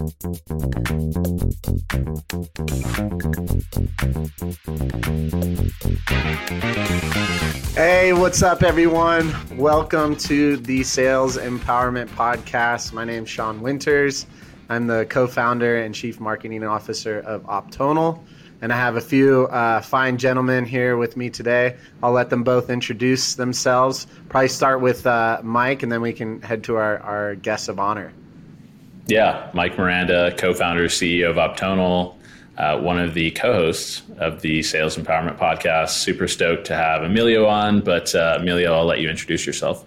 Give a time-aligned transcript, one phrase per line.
[0.00, 0.06] Hey,
[8.14, 9.34] what's up, everyone?
[9.58, 12.94] Welcome to the Sales Empowerment Podcast.
[12.94, 14.24] My name's Shawn Winters.
[14.70, 18.24] I'm the co founder and chief marketing officer of Optonal.
[18.62, 21.76] And I have a few uh, fine gentlemen here with me today.
[22.02, 24.06] I'll let them both introduce themselves.
[24.30, 27.78] Probably start with uh, Mike, and then we can head to our, our guests of
[27.78, 28.14] honor.
[29.10, 32.14] Yeah, Mike Miranda, co founder, CEO of Optonal
[32.60, 35.90] uh, one of the co-hosts of the Sales Empowerment Podcast.
[35.90, 39.86] Super stoked to have Emilio on, but uh, Emilio, I'll let you introduce yourself.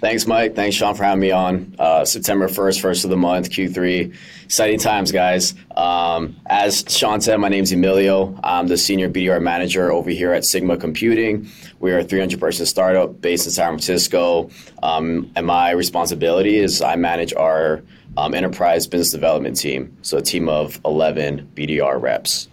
[0.00, 0.56] Thanks, Mike.
[0.56, 1.76] Thanks, Shawn, for having me on.
[1.78, 4.16] Uh, September 1st, first of the month, Q3.
[4.46, 5.54] Exciting times, guys.
[5.76, 8.36] Um, as Shawn said, my name's Emilio.
[8.42, 11.48] I'm the senior BDR manager over here at Sigma Computing.
[11.78, 14.50] We are a 300 person startup based in San Francisco.
[14.82, 17.82] Um, and my responsibility is I manage our
[18.16, 19.96] um, enterprise business development team.
[20.02, 22.48] So a team of 11 BDR reps.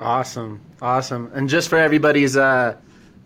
[0.00, 0.60] Awesome.
[0.80, 1.30] Awesome.
[1.34, 2.76] And just for everybody's uh,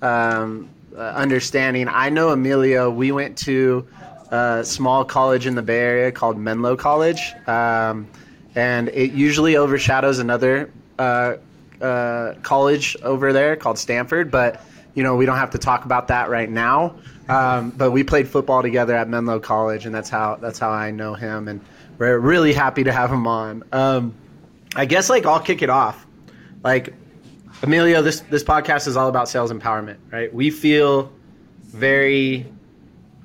[0.02, 2.90] um, uh, understanding, I know Emilio.
[2.90, 3.86] We went to
[4.30, 7.32] a small college in the Bay Area called Menlo College.
[7.46, 8.08] Um,
[8.56, 11.36] and it usually overshadows another uh,
[11.80, 14.30] uh, college over there called Stanford.
[14.30, 14.64] But,
[14.94, 16.96] you know, we don't have to talk about that right now.
[17.28, 20.90] Um, but we played football together at Menlo College, and that's how that's how I
[20.90, 21.48] know him.
[21.48, 21.60] And
[21.98, 23.62] we're really happy to have him on.
[23.72, 24.14] Um,
[24.76, 26.06] I guess like I'll kick it off.
[26.62, 26.94] Like
[27.62, 30.32] Emilio, this this podcast is all about sales empowerment, right?
[30.32, 31.12] We feel
[31.64, 32.46] very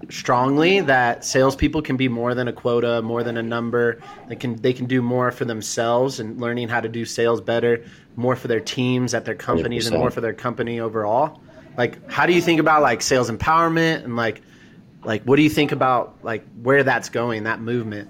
[0.10, 4.02] strongly that salespeople can be more than a quota, more than a number.
[4.30, 7.84] They can they can do more for themselves and learning how to do sales better,
[8.16, 9.92] more for their teams at their companies, 100%.
[9.92, 11.42] and more for their company overall
[11.78, 14.42] like how do you think about like sales empowerment and like
[15.04, 18.10] like what do you think about like where that's going that movement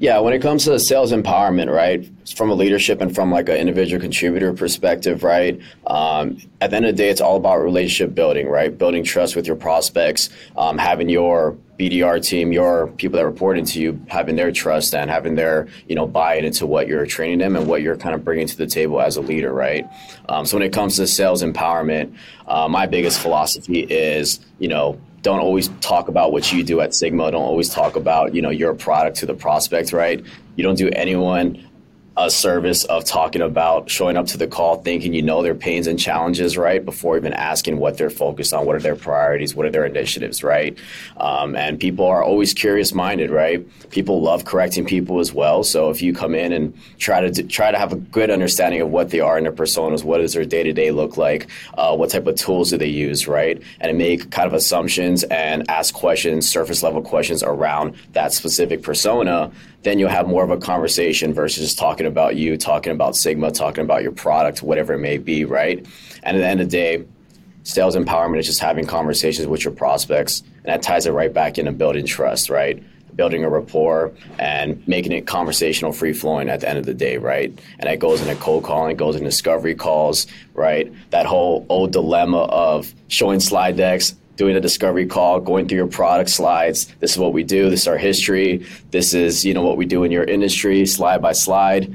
[0.00, 3.56] yeah when it comes to sales empowerment right from a leadership and from like an
[3.56, 8.14] individual contributor perspective right um, at the end of the day it's all about relationship
[8.14, 13.24] building right building trust with your prospects um, having your BDR team, your people that
[13.24, 17.06] report into you, having their trust and having their, you know, buy-in into what you're
[17.06, 19.88] training them and what you're kind of bringing to the table as a leader, right?
[20.28, 22.14] Um, so when it comes to sales empowerment,
[22.46, 26.94] uh, my biggest philosophy is, you know, don't always talk about what you do at
[26.94, 27.30] Sigma.
[27.30, 30.24] Don't always talk about, you know, your product to the prospect, right?
[30.56, 31.64] You don't do anyone
[32.26, 35.86] a service of talking about showing up to the call thinking you know their pains
[35.86, 39.64] and challenges right before even asking what they're focused on what are their priorities what
[39.64, 40.76] are their initiatives right?
[41.16, 43.66] Um, and people are always curious minded right?
[43.90, 45.64] People love correcting people as well.
[45.64, 48.90] So if you come in and try to try to have a good understanding of
[48.90, 51.48] what they are in their personas what does their day-to-day look like
[51.78, 53.62] uh, what type of tools do they use right?
[53.80, 59.50] And make kind of assumptions and ask questions surface level questions around that specific persona
[59.82, 63.50] then you'll have more of a conversation versus just talking about you, talking about Sigma,
[63.50, 65.78] talking about your product, whatever it may be, right?
[66.22, 67.04] And at the end of the day,
[67.62, 71.58] sales empowerment is just having conversations with your prospects, and that ties it right back
[71.58, 72.82] into building trust, right?
[73.16, 77.16] Building a rapport and making it conversational, free flowing at the end of the day,
[77.16, 77.56] right?
[77.78, 80.92] And that goes into cold calling, goes into discovery calls, right?
[81.10, 85.86] That whole old dilemma of showing slide decks, doing a discovery call, going through your
[85.86, 86.86] product slides.
[87.00, 87.68] This is what we do.
[87.70, 88.66] This is our history.
[88.90, 91.94] This is you know what we do in your industry, slide by slide.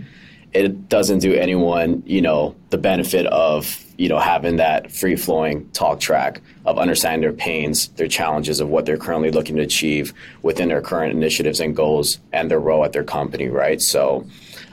[0.54, 5.70] It doesn't do anyone you know the benefit of you know having that free flowing
[5.72, 10.14] talk track of understanding their pains, their challenges of what they're currently looking to achieve
[10.42, 13.48] within their current initiatives and goals and their role at their company.
[13.48, 13.82] Right.
[13.82, 14.28] So.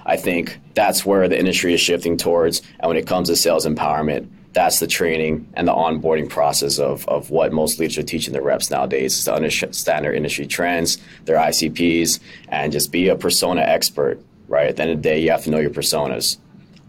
[0.05, 2.61] I think that's where the industry is shifting towards.
[2.81, 7.09] And when it comes to sales empowerment, that's the training and the onboarding process of,
[7.09, 10.99] of what most leaders are teaching their reps nowadays is to understand their industry trends,
[11.25, 14.69] their ICPs, and just be a persona expert, right?
[14.69, 16.39] At the end of the day, you have to know your personas.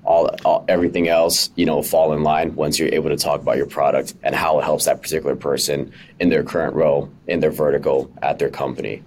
[0.06, 3.56] All, all, everything else, you know, fall in line once you're able to talk about
[3.56, 7.52] your product and how it helps that particular person in their current role, in their
[7.52, 9.02] vertical, at their company.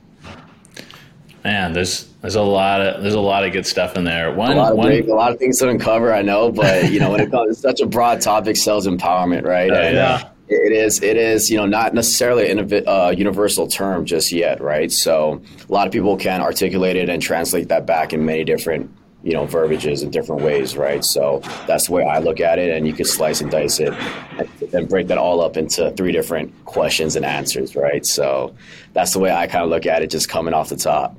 [1.46, 4.32] Man, there's there's a lot of there's a lot of good stuff in there.
[4.32, 6.98] One, a lot of, one, a lot of things to uncover, I know, but you
[6.98, 9.70] know, when it comes, it's such a broad topic, sales empowerment, right?
[9.70, 10.28] Uh, yeah.
[10.48, 11.00] It is.
[11.04, 11.48] It is.
[11.48, 14.90] You know, not necessarily a uh, universal term just yet, right?
[14.90, 18.90] So a lot of people can articulate it and translate that back in many different,
[19.22, 21.04] you know, verbiages in different ways, right?
[21.04, 23.94] So that's the way I look at it, and you can slice and dice it,
[24.36, 28.04] and, and break that all up into three different questions and answers, right?
[28.04, 28.52] So
[28.94, 31.16] that's the way I kind of look at it, just coming off the top.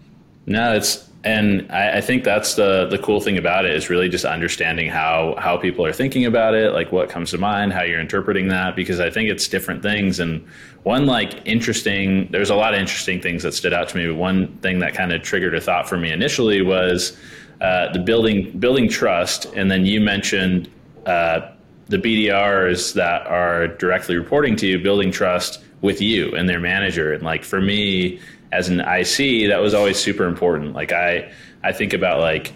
[0.47, 4.07] No, it's and I, I, think that's the the cool thing about it is really
[4.07, 7.83] just understanding how how people are thinking about it, like what comes to mind, how
[7.83, 10.21] you're interpreting that, because I think it's different things.
[10.21, 10.47] And
[10.83, 14.07] one like interesting, there's a lot of interesting things that stood out to me.
[14.07, 17.17] But one thing that kind of triggered a thought for me initially was
[17.59, 20.69] uh, the building building trust, and then you mentioned
[21.05, 21.51] uh,
[21.88, 27.13] the BDRs that are directly reporting to you, building trust with you and their manager.
[27.13, 28.19] And like for me
[28.51, 30.73] as an IC, that was always super important.
[30.73, 31.31] Like I,
[31.63, 32.53] I think about like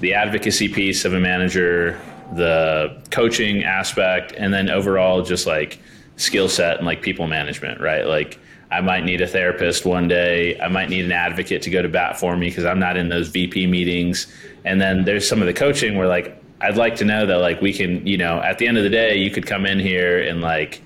[0.00, 2.00] the advocacy piece of a manager,
[2.34, 5.78] the coaching aspect, and then overall just like
[6.16, 8.06] skill set and like people management, right?
[8.06, 8.38] Like
[8.70, 10.58] I might need a therapist one day.
[10.60, 13.08] I might need an advocate to go to bat for me because I'm not in
[13.08, 14.26] those VP meetings.
[14.64, 17.60] And then there's some of the coaching where like I'd like to know that like
[17.60, 20.22] we can, you know, at the end of the day, you could come in here
[20.22, 20.82] and like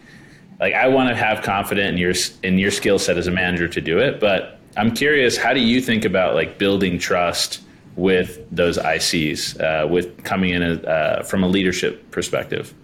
[0.61, 3.69] like I want to have confidence in your in your skill set as a manager
[3.69, 4.21] to do it.
[4.21, 7.61] But I'm curious, how do you think about like building trust
[7.97, 12.75] with those ICs, uh, with coming in a, uh, from a leadership perspective?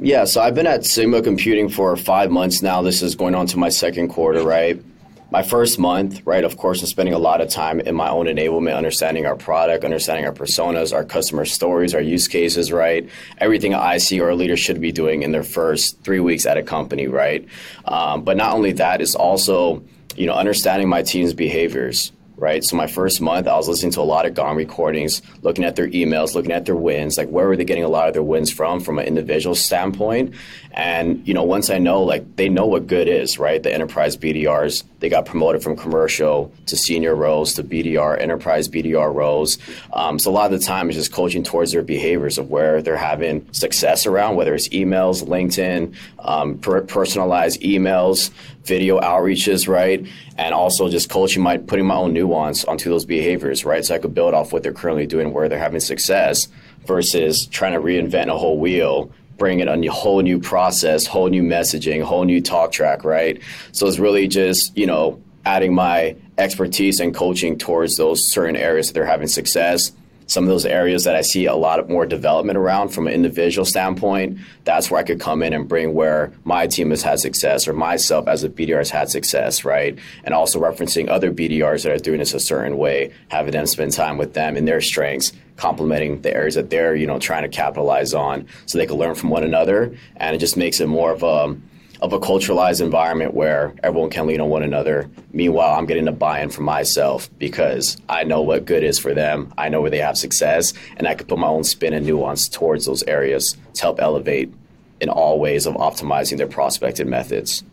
[0.00, 2.82] Yeah, so I've been at Sigma Computing for five months now.
[2.82, 4.82] This is going on to my second quarter, right?
[5.30, 8.26] My first month, right, of course, I'm spending a lot of time in my own
[8.26, 13.08] enablement, understanding our product, understanding our personas, our customer stories, our use cases, right?
[13.38, 16.56] Everything I see or a leader should be doing in their first three weeks at
[16.56, 17.46] a company, right?
[17.84, 19.82] Um, but not only that, is also,
[20.16, 22.10] you know, understanding my team's behaviors,
[22.40, 22.64] right?
[22.64, 25.76] So my first month, I was listening to a lot of Gong recordings, looking at
[25.76, 28.22] their emails, looking at their wins, like where were they getting a lot of their
[28.22, 30.34] wins from, from an individual standpoint.
[30.72, 33.62] And you know, once I know, like they know what good is, right?
[33.62, 39.12] The enterprise BDRs, they got promoted from commercial to senior roles to BDR, enterprise BDR
[39.14, 39.58] roles.
[39.92, 42.80] Um, so a lot of the time, it's just coaching towards their behaviors of where
[42.80, 48.30] they're having success around, whether it's emails, LinkedIn, um, per- personalized emails,
[48.64, 50.06] video outreaches, right?
[50.36, 53.84] And also just coaching my putting my own nuance onto those behaviors, right?
[53.84, 56.48] So I could build off what they're currently doing, where they're having success,
[56.86, 59.10] versus trying to reinvent a whole wheel
[59.40, 63.40] bring in a whole new process, whole new messaging, whole new talk track, right?
[63.72, 68.88] So it's really just, you know, adding my expertise and coaching towards those certain areas
[68.88, 69.92] that they're having success
[70.30, 73.64] some of those areas that I see a lot more development around from an individual
[73.64, 77.66] standpoint, that's where I could come in and bring where my team has had success
[77.66, 79.98] or myself as a BDR has had success, right?
[80.22, 83.92] And also referencing other BDRs that are doing this a certain way, having them spend
[83.92, 87.48] time with them in their strengths, complementing the areas that they're, you know, trying to
[87.48, 89.96] capitalize on so they can learn from one another.
[90.14, 91.56] And it just makes it more of a
[92.02, 95.10] of a culturalized environment where everyone can lean on one another.
[95.32, 99.52] Meanwhile, I'm getting a buy-in from myself because I know what good is for them.
[99.58, 102.48] I know where they have success, and I can put my own spin and nuance
[102.48, 104.52] towards those areas to help elevate
[105.00, 107.64] in all ways of optimizing their prospected methods.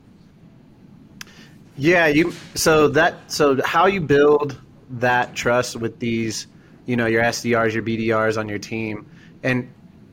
[1.78, 2.34] Yeah, you.
[2.56, 3.32] So that.
[3.32, 4.60] So how you build
[4.90, 6.48] that trust with these,
[6.86, 9.06] you know, your SDRs, your BDRs on your team,
[9.44, 9.70] and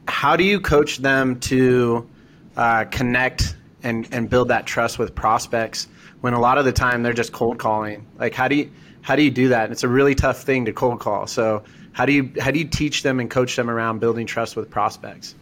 [0.06, 2.08] how do you coach them to
[2.56, 5.86] uh, connect and and build that trust with prospects
[6.20, 8.06] when a lot of the time they're just cold calling.
[8.18, 8.70] Like how do you
[9.02, 9.64] how do you do that?
[9.64, 11.26] And it's a really tough thing to cold call.
[11.26, 14.56] So how do you how do you teach them and coach them around building trust
[14.56, 15.34] with prospects?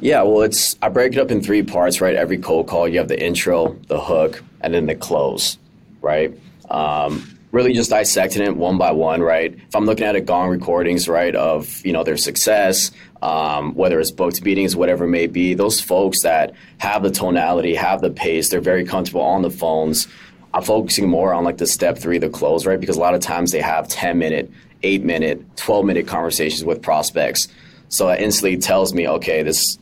[0.00, 2.16] Yeah well it's i break it up in three parts right?
[2.16, 5.58] Every cold call you have the intro the hook and then the close
[6.00, 6.38] right?
[6.70, 9.54] Um, really just dissecting it one by one, right?
[9.54, 12.90] If I'm looking at a Gong recordings, right, of you know their success,
[13.22, 17.74] um, whether it's booked meetings, whatever it may be, those folks that have the tonality,
[17.74, 20.08] have the pace, they're very comfortable on the phones.
[20.54, 22.80] I'm focusing more on like the step three, the close, right?
[22.80, 24.50] Because a lot of times they have 10 minute,
[24.82, 27.48] eight minute, 12 minute conversations with prospects.
[27.90, 29.78] So that instantly tells me, okay, this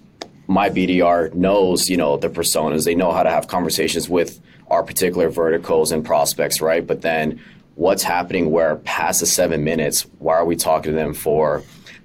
[0.48, 2.84] my BDR knows, you know, the personas.
[2.84, 6.86] They know how to have conversations with our particular verticals and prospects, right?
[6.86, 7.40] But then
[7.76, 11.62] what's happening where past the seven minutes, why are we talking to them for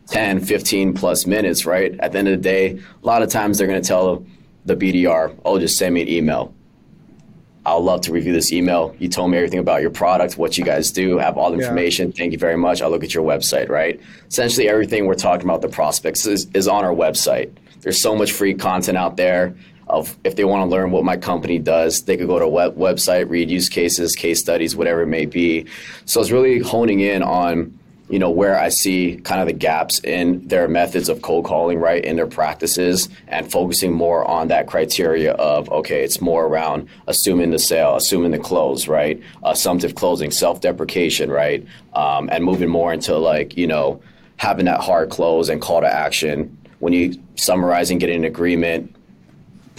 [0.08, 1.98] 10, 15 plus minutes, right?
[2.00, 4.26] At the end of the day, a lot of times they're going to tell
[4.66, 6.54] the BDR, oh, just send me an email.
[7.66, 8.96] I'll love to review this email.
[9.00, 12.08] You told me everything about your product, what you guys do, have all the information.
[12.08, 12.16] Yeah.
[12.18, 12.82] Thank you very much.
[12.82, 14.00] I'll look at your website, right?
[14.28, 17.52] Essentially, everything we're talking about the prospects is, is on our website.
[17.82, 19.56] There's so much free content out there
[19.92, 22.50] of if they want to learn what my company does, they could go to a
[22.50, 25.66] web- website, read use cases, case studies, whatever it may be.
[26.06, 27.78] So it's really honing in on
[28.10, 31.80] you know where I see kind of the gaps in their methods of cold calling,
[31.80, 36.90] right, in their practices, and focusing more on that criteria of okay, it's more around
[37.08, 42.92] assuming the sale, assuming the close, right, assumptive closing, self-deprecation, right, um, and moving more
[42.92, 44.02] into like you know
[44.38, 46.58] having that hard close and call to action.
[46.80, 48.94] When you summarizing, getting an agreement,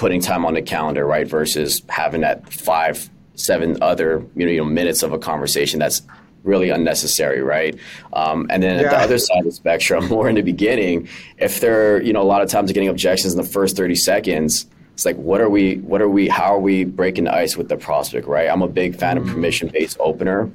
[0.02, 4.58] putting time on the calendar, right, versus having that five, seven other you know, you
[4.58, 6.02] know minutes of a conversation that's
[6.42, 7.78] really unnecessary, right?
[8.12, 8.86] Um, and then yeah.
[8.86, 12.20] at the other side of the spectrum, more in the beginning, if they're, you know,
[12.20, 15.48] a lot of times getting objections in the first 30 seconds, it's like, what are
[15.48, 18.50] we, what are we, how are we breaking the ice with the prospect, right?
[18.50, 19.30] I'm a big fan of mm.
[19.30, 20.50] permission based opener,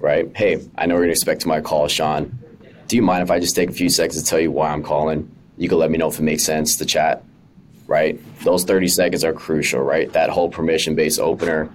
[0.00, 0.36] right?
[0.36, 2.36] Hey, I know we're going to expect my call, Shawn.
[2.88, 4.82] Do you mind if I just take a few seconds to tell you why I'm
[4.82, 5.30] calling?
[5.58, 7.22] You can let me know if it makes sense to chat,
[7.90, 8.18] right?
[8.44, 10.10] Those 30 seconds are crucial, right?
[10.12, 11.70] That whole permission based opener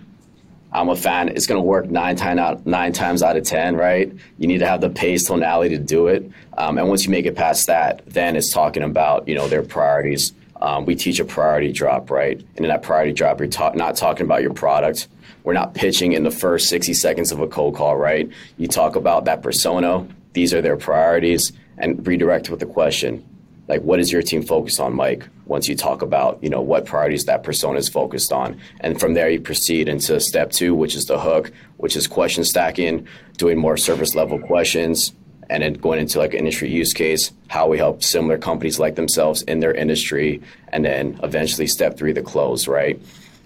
[0.75, 1.29] I'm a fan.
[1.29, 4.12] It's going to work nine, time out, nine times out of 10, right?
[4.38, 6.29] You need to have the pace, tonality to do it.
[6.57, 9.63] Um, and once you make it past that, then it's talking about, you know, their
[9.63, 10.34] priorities.
[10.62, 12.38] Um, we teach a priority drop, right?
[12.38, 15.07] And in that priority drop, you're ta- not talking about your product.
[15.45, 18.29] We're not pitching in the first 60 seconds of a cold call, right?
[18.57, 20.05] You talk about that persona.
[20.34, 23.24] These are their priorities and redirect with the question
[23.67, 25.27] like what is your team focused on mike?
[25.45, 28.60] Once you talk about you know what priorities that persona is focused on.
[28.81, 32.43] And from there you proceed into step two which is the hook which is question
[32.43, 33.07] stacking
[33.38, 35.13] doing more service level questions
[35.50, 39.43] and then going into like industry use case how we help similar companies like themselves
[39.43, 43.00] in their industry and then eventually step three the close right?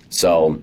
[0.10, 0.62] So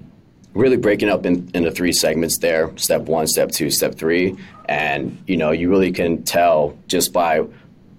[0.54, 4.36] really breaking up in, into three segments there step one step two step three.
[4.68, 7.46] And you know you really can tell just by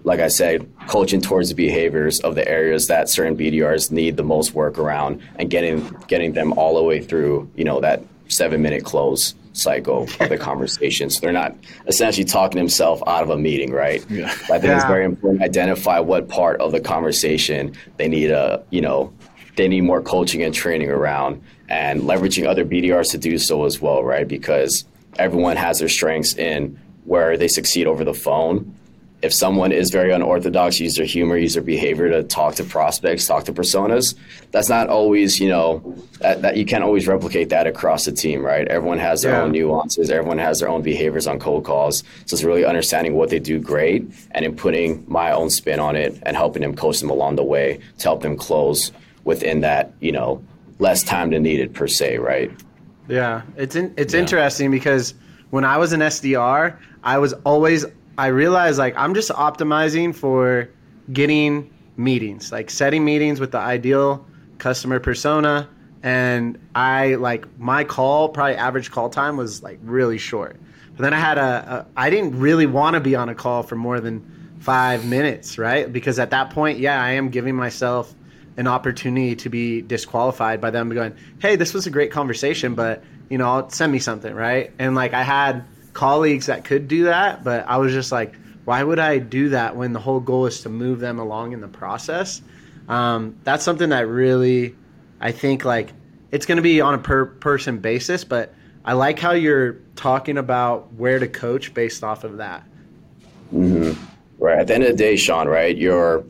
[0.07, 4.23] like I said, coaching towards the behaviors of the areas that certain BDRs need the
[4.23, 8.61] most work around and getting getting them all the way through, you know, that seven
[8.61, 11.09] minute close cycle of the conversation.
[11.09, 14.05] So they're not essentially talking themselves out of a meeting, right?
[14.09, 14.27] Yeah.
[14.29, 14.77] I think yeah.
[14.77, 19.11] it's very important to identify what part of the conversation they need a, you know,
[19.57, 23.81] they need more coaching and training around and leveraging other BDRs to do so as
[23.81, 24.25] well, right?
[24.25, 24.85] Because
[25.19, 28.73] everyone has their strengths in where they succeed over the phone
[29.21, 33.25] if someone is very unorthodox, use their humor, use their behavior to talk to prospects,
[33.25, 34.13] talk to personas,
[34.51, 38.45] that's not always, you know, that, that you can't always replicate that across the team,
[38.45, 38.67] right?
[38.67, 39.41] Everyone has their yeah.
[39.41, 42.03] own nuances, everyone has their own behaviors on cold calls.
[42.25, 45.95] So it's really understanding what they do great and then putting my own spin on
[45.95, 48.91] it and helping them coach them along the way to help them close
[49.23, 50.43] within that, you know,
[50.77, 52.51] less time than needed per se, right?
[53.07, 54.19] Yeah, it's in, it's yeah.
[54.19, 55.15] interesting because
[55.49, 57.85] when I was an SDR, I was always
[58.17, 60.69] I realized like I'm just optimizing for
[61.13, 64.25] getting meetings, like setting meetings with the ideal
[64.57, 65.69] customer persona.
[66.03, 70.59] And I like my call, probably average call time was like really short.
[70.95, 73.63] But then I had a, a I didn't really want to be on a call
[73.63, 75.91] for more than five minutes, right?
[75.91, 78.13] Because at that point, yeah, I am giving myself
[78.57, 83.03] an opportunity to be disqualified by them going, hey, this was a great conversation, but
[83.29, 84.71] you know, send me something, right?
[84.79, 85.65] And like I had
[85.97, 88.35] colleagues that could do that, but I was just like,
[88.65, 91.59] why would I do that when the whole goal is to move them along in
[91.59, 92.39] the process?
[92.87, 94.75] Um, that's something that really,
[95.19, 95.91] I think, like,
[96.31, 98.53] it's going to be on a per person basis, but
[98.85, 102.63] I like how you're talking about where to coach based off of that.
[103.51, 103.99] Mm-hmm.
[104.37, 104.59] Right.
[104.59, 105.75] At the end of the day, Shawn, right?
[105.75, 106.23] You're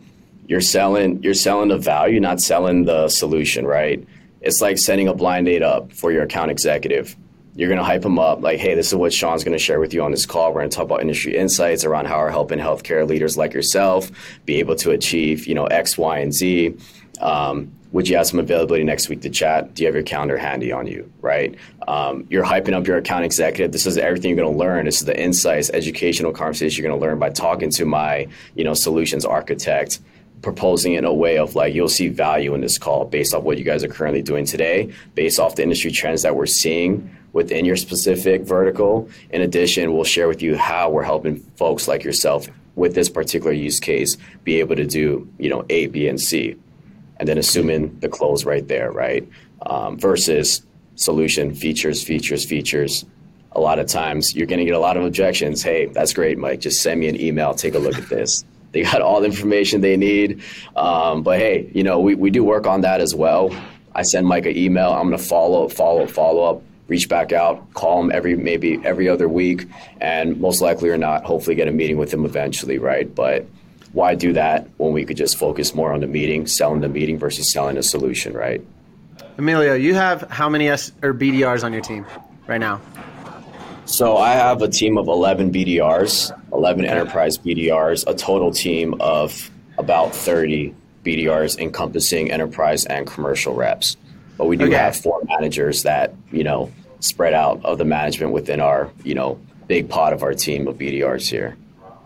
[0.47, 4.07] you're selling you're selling the value, not selling the solution, right?
[4.39, 7.17] It's like setting a blind date up for your account executive
[7.57, 9.79] you're going to hype them up like, hey, this is what Shawn's going to share
[9.79, 10.53] with you on this call.
[10.53, 14.11] We're going to talk about industry insights around how we're helping healthcare leaders like yourself
[14.45, 16.77] be able to achieve, you know, X, Y, and Z.
[17.19, 19.73] Um, would you have some availability next week to chat?
[19.73, 21.55] Do you have your calendar handy on you, right?
[21.87, 23.71] Um, you're hyping up your account executive.
[23.71, 24.85] This is everything you're going to learn.
[24.85, 28.65] This is the insights, educational conversation you're going to learn by talking to my, you
[28.65, 29.99] know, solutions architect
[30.43, 33.57] proposing in a way of like you'll see value in this call based off what
[33.57, 37.65] you guys are currently doing today, based off the industry trends that we're seeing within
[37.65, 39.07] your specific vertical.
[39.29, 43.51] In addition, we'll share with you how we're helping folks like yourself with this particular
[43.51, 46.55] use case be able to do, you know, A, B, and C.
[47.17, 49.27] And then assuming the close right there, right?
[49.67, 50.63] Um, versus
[50.95, 53.05] solution, features, features, features.
[53.51, 55.61] A lot of times you're going to get a lot of objections.
[55.61, 56.59] Hey, that's great, Mike.
[56.59, 57.53] Just send me an email.
[57.53, 58.43] Take a look at this.
[58.73, 60.43] They got all the information they need.
[60.75, 63.49] Um, but hey, you know, we, we do work on that as well.
[63.95, 64.91] I send Mike an email.
[64.91, 68.35] I'm going to follow, up, follow, up, follow up reach back out, call them every
[68.35, 69.67] maybe every other week,
[69.99, 73.13] and most likely or not, hopefully get a meeting with them eventually, right?
[73.13, 73.45] But
[73.93, 77.17] why do that when we could just focus more on the meeting, selling the meeting
[77.17, 78.61] versus selling a solution, right?
[79.37, 82.05] Emilio, you have how many S or BDRs on your team
[82.47, 82.81] right now?
[83.85, 89.49] So I have a team of 11 BDRs, 11 enterprise BDRs, a total team of
[89.77, 90.75] about 30
[91.05, 93.95] BDRs encompassing enterprise and commercial reps.
[94.37, 94.75] But we do okay.
[94.75, 99.39] have four managers that, you know, spread out of the management within our, you know,
[99.67, 101.57] big pot of our team of BDRs here.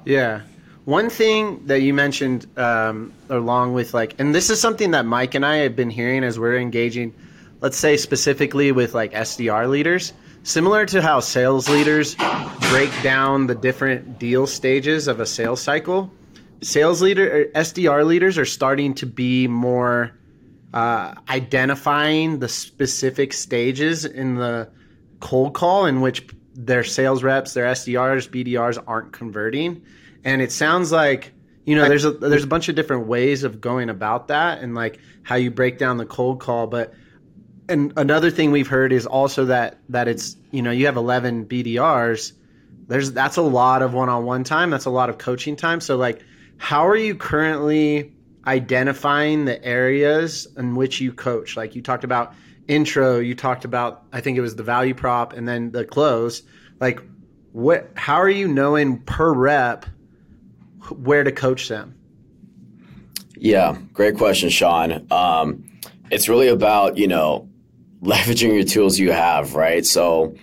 [0.05, 0.41] Yeah.
[0.85, 5.35] One thing that you mentioned, um, along with like, and this is something that Mike
[5.35, 7.13] and I have been hearing as we're engaging,
[7.61, 10.13] let's say specifically with like SDR leaders.
[10.43, 12.15] similar to how sales leaders
[12.71, 16.11] break down the different deal stages of a sales cycle.
[16.61, 20.11] Sales leader, SDR leaders are starting to be more
[20.73, 24.69] uh, identifying the specific stages in the
[25.19, 29.83] cold call in which their sales reps, their SDRs, BDRs aren't converting.
[30.23, 31.33] And it sounds like
[31.65, 34.73] you know there's a there's a bunch of different ways of going about that and
[34.73, 36.93] like how you break down the cold call, but
[37.69, 41.45] and another thing we've heard is also that that it's you know you have 11
[41.45, 42.33] BDRs
[42.91, 44.69] there's that's a lot of one-on-one time.
[44.69, 45.79] That's a lot of coaching time.
[45.79, 46.21] So like
[46.57, 48.13] how are you currently
[48.47, 51.55] identifying the areas in which you coach.
[51.55, 52.33] Like you talked about
[52.67, 56.43] intro you talked about i think it was the value prop and then the close.
[56.79, 57.01] Like
[57.51, 59.85] what how are you knowing per rep
[60.89, 61.95] where to coach them?
[63.35, 65.05] Yeah great question shawn.
[65.11, 65.69] Um,
[66.11, 67.49] it's really about you know
[68.01, 69.85] leveraging your tools you have right?
[69.85, 70.35] So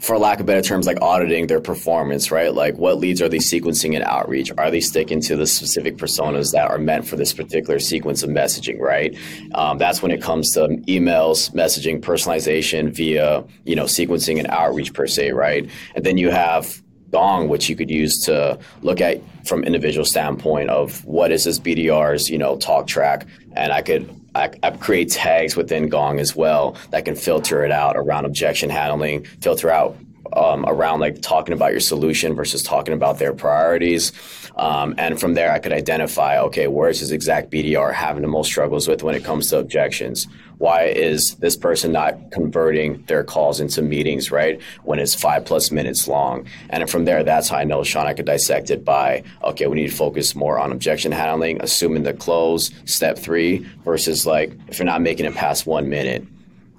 [0.00, 2.54] for lack of better terms, like auditing their performance, right?
[2.54, 4.50] Like what leads are they sequencing in outreach?
[4.56, 8.30] Are they sticking to the specific personas that are meant for this particular sequence of
[8.30, 9.16] messaging, right?
[9.54, 14.94] Um, that's when it comes to emails, messaging, personalization via, you know, sequencing and outreach
[14.94, 15.68] per se, right?
[15.94, 20.70] And then you have Gong, which you could use to look at from individual standpoint
[20.70, 23.26] of what is this BDR's, you know, talk track,
[23.56, 27.72] and I could I, I, create tags within Gong as well that can filter it
[27.72, 29.96] out around objection handling, filter out
[30.32, 34.12] um, around like talking about your solution versus talking about their priorities.
[34.56, 38.28] Um, and from there, I could identify, okay, where is this exact BDR having the
[38.28, 40.26] most struggles with when it comes to objections?
[40.60, 44.60] Why is this person not converting their calls into meetings, right?
[44.84, 46.46] When it's five plus minutes long.
[46.68, 49.76] And from there, that's how I know, Shawn, I could dissect it by, okay, we
[49.76, 54.78] need to focus more on objection handling, assuming the close, step three, versus like, if
[54.78, 56.26] you're not making it past one minute,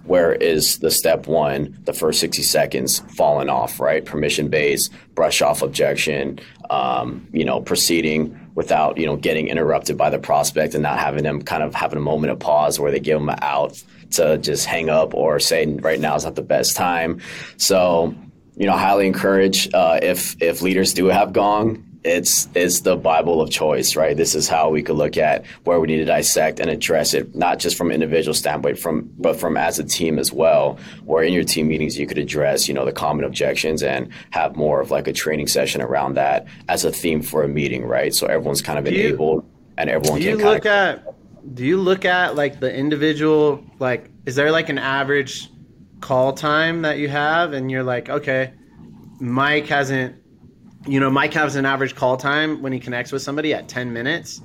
[0.03, 4.05] where is the step one, the first 60 seconds falling off, right?
[4.05, 10.09] Permission based, brush off objection, um, you know, proceeding without, you know, getting interrupted by
[10.09, 12.99] the prospect and not having them kind of having a moment of pause where they
[12.99, 13.81] give them out
[14.11, 17.21] to just hang up or say right now is not the best time.
[17.57, 18.13] So,
[18.57, 23.41] you know, highly encourage uh, if if leaders do have Gong, it's it's the Bible
[23.41, 24.17] of choice, right?
[24.17, 27.35] This is how we could look at where we need to dissect and address it,
[27.35, 30.79] not just from an individual standpoint, from but from as a team as well.
[31.05, 34.55] Where in your team meetings you could address, you know, the common objections and have
[34.55, 38.13] more of like a training session around that as a theme for a meeting, right?
[38.13, 41.05] So everyone's kind of do enabled you, and everyone do you can look at
[41.53, 45.49] do you look at like the individual like is there like an average
[45.99, 48.53] call time that you have and you're like okay
[49.19, 50.20] mike hasn't
[50.87, 53.93] you know, Mike has an average call time when he connects with somebody at 10
[53.93, 54.41] minutes,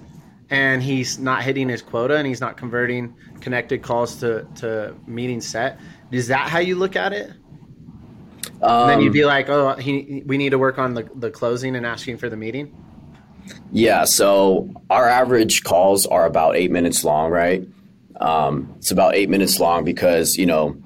[0.50, 5.40] and he's not hitting his quota and he's not converting connected calls to, to meeting
[5.40, 5.80] set.
[6.12, 7.32] Is that how you look at it?
[8.62, 11.08] Um, and then you'd be um, like, oh, he, we need to work on the,
[11.16, 12.74] the closing and asking for the meeting?
[13.72, 17.66] Yeah, so our average calls are about eight minutes long, right?
[18.20, 20.76] Um, it's about eight minutes long because, you know,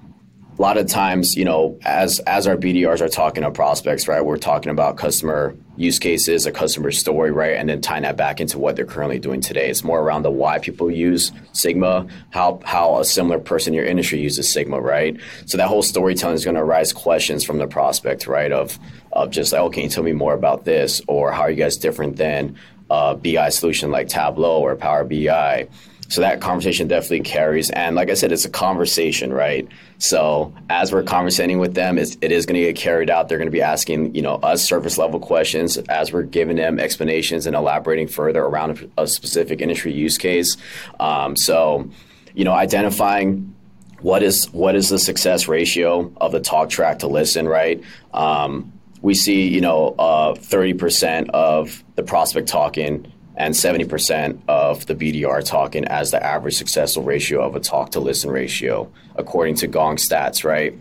[0.60, 4.22] a lot of times, you know, as as our BDRs are talking to prospects, right,
[4.22, 8.42] we're talking about customer use cases, a customer story, right, and then tying that back
[8.42, 9.70] into what they're currently doing today.
[9.70, 13.86] It's more around the why people use Sigma, how how a similar person in your
[13.86, 15.18] industry uses Sigma, right?
[15.46, 18.78] So that whole storytelling is going to arise questions from the prospect, right, of
[19.12, 21.56] of just like, oh, can you tell me more about this, or how are you
[21.56, 22.58] guys different than
[22.90, 25.68] a BI solution like Tableau or Power BI?
[26.10, 27.70] So that conversation definitely carries.
[27.70, 29.68] And like I said, it's a conversation, right?
[29.98, 33.28] So as we're conversating with them, it's, it is going to get carried out.
[33.28, 36.80] They're going to be asking, you know, us surface level questions as we're giving them
[36.80, 40.56] explanations and elaborating further around a, a specific industry use case.
[40.98, 41.88] Um, so,
[42.34, 43.54] you know, identifying
[44.00, 47.84] what is what is the success ratio of the talk track to listen, right?
[48.12, 54.94] Um, we see, you know, uh, 30% of the prospect talking and 70% of the
[54.94, 59.66] BDR talking as the average successful ratio of a talk to listen ratio, according to
[59.66, 60.78] Gong stats, right?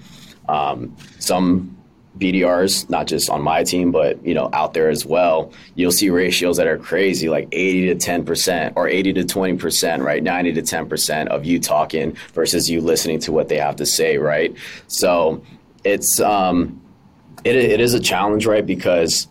[0.50, 1.78] Um, some
[2.18, 6.10] BDRs, not just on my team, but you know, out there as well, you'll see
[6.10, 10.22] ratios that are crazy, like 80 to 10% or 80 to 20%, right?
[10.22, 14.18] 90 to 10% of you talking versus you listening to what they have to say,
[14.18, 14.54] right?
[14.88, 15.42] So
[15.86, 16.82] it's um,
[17.46, 18.66] it, it is a challenge, right?
[18.66, 19.30] Because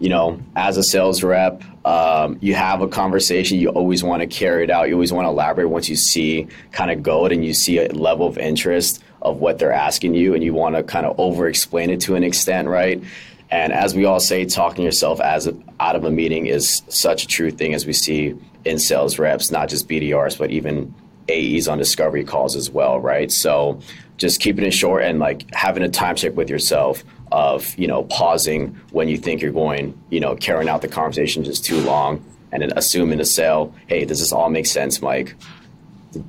[0.00, 4.26] you know, as a sales rep, um, you have a conversation, you always want to
[4.26, 4.88] carry it out.
[4.88, 7.88] You always want to elaborate once you see kind of gold and you see a
[7.92, 11.46] level of interest of what they're asking you, and you want to kind of over
[11.46, 13.02] explain it to an extent, right?
[13.50, 17.24] And as we all say, talking yourself as a, out of a meeting is such
[17.24, 18.34] a true thing as we see
[18.64, 20.94] in sales reps, not just BDRs, but even
[21.28, 23.30] AEs on discovery calls as well, right?
[23.30, 23.80] So
[24.16, 28.04] just keeping it short and like having a time check with yourself of you know
[28.04, 32.24] pausing when you think you're going you know carrying out the conversation just too long
[32.52, 35.34] and then assuming the sale hey does this all make sense mike?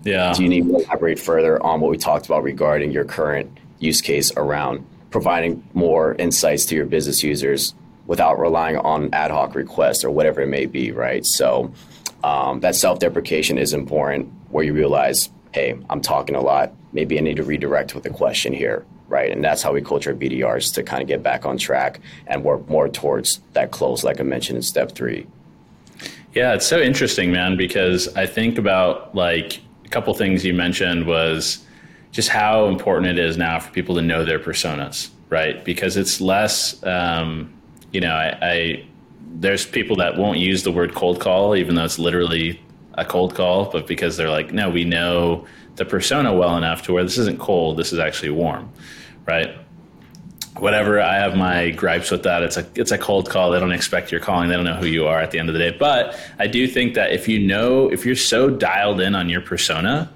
[0.03, 0.31] Yeah.
[0.33, 3.99] Do you need to elaborate further on what we talked about regarding your current use
[3.99, 7.73] case around providing more insights to your business users
[8.05, 11.25] without relying on ad hoc requests or whatever it may be right?
[11.25, 11.73] So
[12.23, 16.73] um, that self-deprecation is important where you realize hey i'm talking a lot.
[16.93, 19.29] Maybe i need to redirect with a question here right?
[19.29, 22.43] And that's how we coach our BDRs to kind of get back on track and
[22.43, 25.27] work more towards that close, like I mentioned in step three.
[26.33, 31.05] Yeah, it's so interesting, man, because I think about like a couple things you mentioned
[31.05, 31.65] was
[32.13, 35.63] just how important it is now for people to know their personas, right?
[35.65, 37.53] Because it's less, um,
[37.91, 38.85] you know, I, I
[39.33, 42.61] there's people that won't use the word cold call, even though it's literally
[42.93, 45.45] a cold call, but because they're like, no, we know
[45.75, 48.71] the persona well enough to where this isn't cold, this is actually warm
[49.31, 49.55] right?
[50.59, 52.43] Whatever, I have my gripes with that.
[52.43, 53.51] It's a it's a cold call.
[53.51, 54.49] They don't expect you're calling.
[54.49, 55.71] They don't know who you are at the end of the day.
[55.71, 59.39] But I do think that if you know, if you're so dialed in on your
[59.39, 60.11] persona,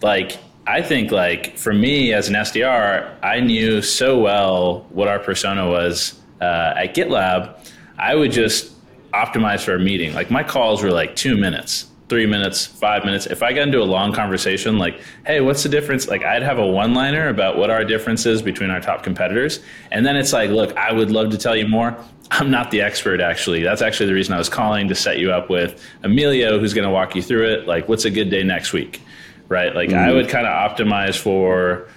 [0.00, 5.18] like I think like for me as an SDR, I knew so well what our
[5.18, 7.58] persona was uh, at GitLab.
[7.98, 8.70] I would just
[9.12, 10.14] optimize for a meeting.
[10.14, 13.24] Like my calls were like two minutes three minutes, five minutes.
[13.24, 16.08] If I got into a long conversation, like, hey, what's the difference?
[16.08, 19.60] Like, I'd have a one liner about what our difference is between our top competitors.
[19.90, 21.96] And then it's like, look, I would love to tell you more.
[22.30, 23.62] I'm not the expert, actually.
[23.62, 26.86] That's actually the reason I was calling to set you up with Emilio, who's going
[26.86, 27.66] to walk you through it.
[27.66, 29.00] Like, what's a good day next week?
[29.48, 29.74] Right?
[29.74, 29.98] Like, mm-hmm.
[29.98, 31.88] I would kind of optimize for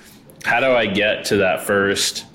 [0.46, 2.26] how do I get to that first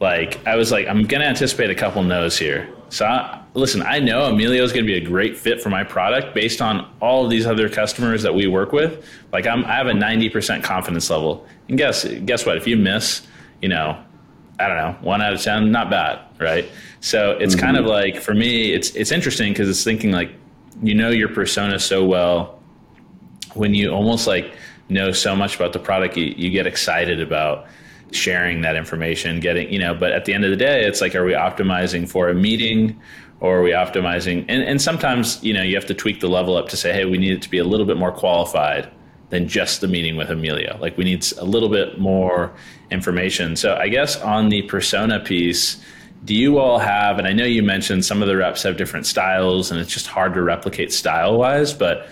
[0.00, 2.68] like I was like, I'm gonna anticipate a couple no's here.
[2.88, 5.84] So I, listen, I know Emilio is going to be a great fit for my
[5.84, 9.06] product based on all of these other customers that we work with.
[9.32, 11.46] Like I'm, I have a 90% confidence level.
[11.68, 12.56] And guess, guess what?
[12.56, 13.26] If you miss,
[13.60, 14.02] you know,
[14.58, 16.20] I don't know, one out of 10, not bad.
[16.38, 16.68] Right.
[17.00, 17.64] So it's mm-hmm.
[17.64, 20.32] kind of like, for me, it's, it's interesting because it's thinking like,
[20.82, 22.58] you know, your persona so well
[23.54, 24.54] when you almost like
[24.88, 27.66] know so much about the product, you, you get excited about
[28.12, 31.14] sharing that information, getting, you know, but at the end of the day, it's like,
[31.14, 33.00] are we optimizing for a meeting
[33.42, 34.44] or are we optimizing?
[34.48, 37.06] And, and sometimes, you know, you have to tweak the level up to say, hey,
[37.06, 38.88] we need it to be a little bit more qualified
[39.30, 40.78] than just the meeting with Emilio.
[40.80, 42.52] Like we need a little bit more
[42.92, 43.56] information.
[43.56, 45.82] So I guess on the persona piece,
[46.24, 49.06] do you all have, and I know you mentioned some of the reps have different
[49.06, 52.06] styles and it's just hard to replicate style wise, but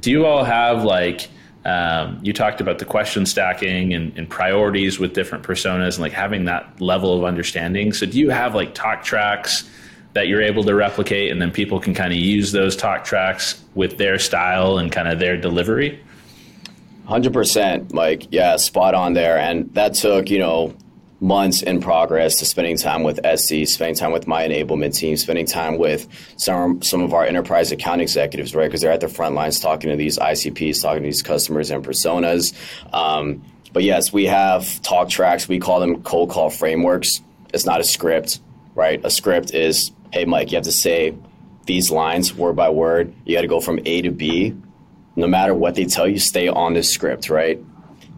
[0.00, 1.28] do you all have like,
[1.64, 6.10] um, you talked about the question stacking and, and, priorities with different personas and like
[6.10, 7.92] having that level of understanding.
[7.92, 9.70] So do you have like talk tracks
[10.14, 13.62] that you're able to replicate and then people can kind of use those talk tracks
[13.74, 16.00] with their style and kind of their delivery?
[17.08, 18.28] 100% Mike.
[18.30, 19.38] Yeah, spot on there.
[19.38, 20.74] And that took, you know,
[21.22, 25.46] months in progress to spending time with SC, spending time with my enablement team, spending
[25.46, 28.66] time with some some of our enterprise account executives, right?
[28.66, 31.84] Because they're at the front lines talking to these ICPs, talking to these customers and
[31.84, 32.52] personas.
[32.92, 35.48] Um, but yes, we have talk tracks.
[35.48, 37.22] We call them cold call frameworks.
[37.54, 38.40] It's not a script,
[38.74, 39.00] right?
[39.04, 41.14] A script is, hey, Mike, you have to say
[41.66, 43.14] these lines word by word.
[43.24, 44.54] You got to go from A to B.
[45.16, 47.62] No matter what they tell you, stay on this script, right?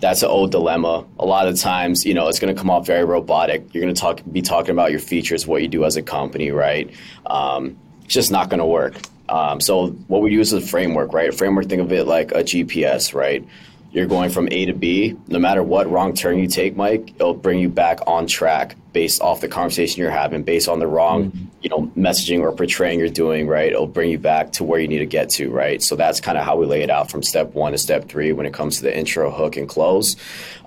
[0.04, 1.07] that's an old dilemma.
[1.18, 3.72] A lot of times, you know, it's going to come off very robotic.
[3.72, 6.50] You're going to talk, be talking about your features, what you do as a company,
[6.50, 6.90] right?
[7.26, 8.96] Um, it's just not going to work.
[9.30, 11.30] Um, so what we use is a framework, right?
[11.30, 13.46] A framework, think of it like a GPS, right?
[13.94, 15.16] You're going from A to B.
[15.28, 19.22] No matter what wrong turn you take, Mike, it'll bring you back on track based
[19.22, 21.44] off the conversation you're having, based on the wrong, mm-hmm.
[21.61, 23.70] you know, messaging or portraying you're doing, right?
[23.70, 25.80] It'll bring you back to where you need to get to, right?
[25.80, 28.33] So that's kind of how we lay it out from step one to step three
[28.33, 30.16] when it comes to the intro, hook, and close.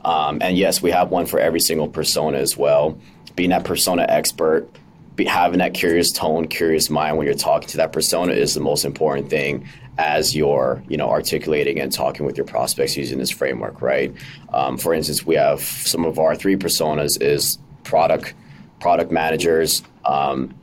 [0.05, 2.97] Um, and yes, we have one for every single persona as well.
[3.35, 4.69] Being that persona expert,
[5.17, 8.61] be, having that curious tone, curious mind when you're talking to that persona is the
[8.61, 13.31] most important thing as you're you know articulating and talking with your prospects using this
[13.31, 14.13] framework right?
[14.53, 18.33] Um, for instance we have some of our three personas is product
[18.79, 20.53] product managers um,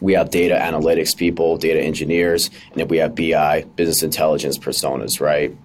[0.00, 5.20] we have data analytics people data engineers and then we have bi business intelligence personas
[5.20, 5.56] right?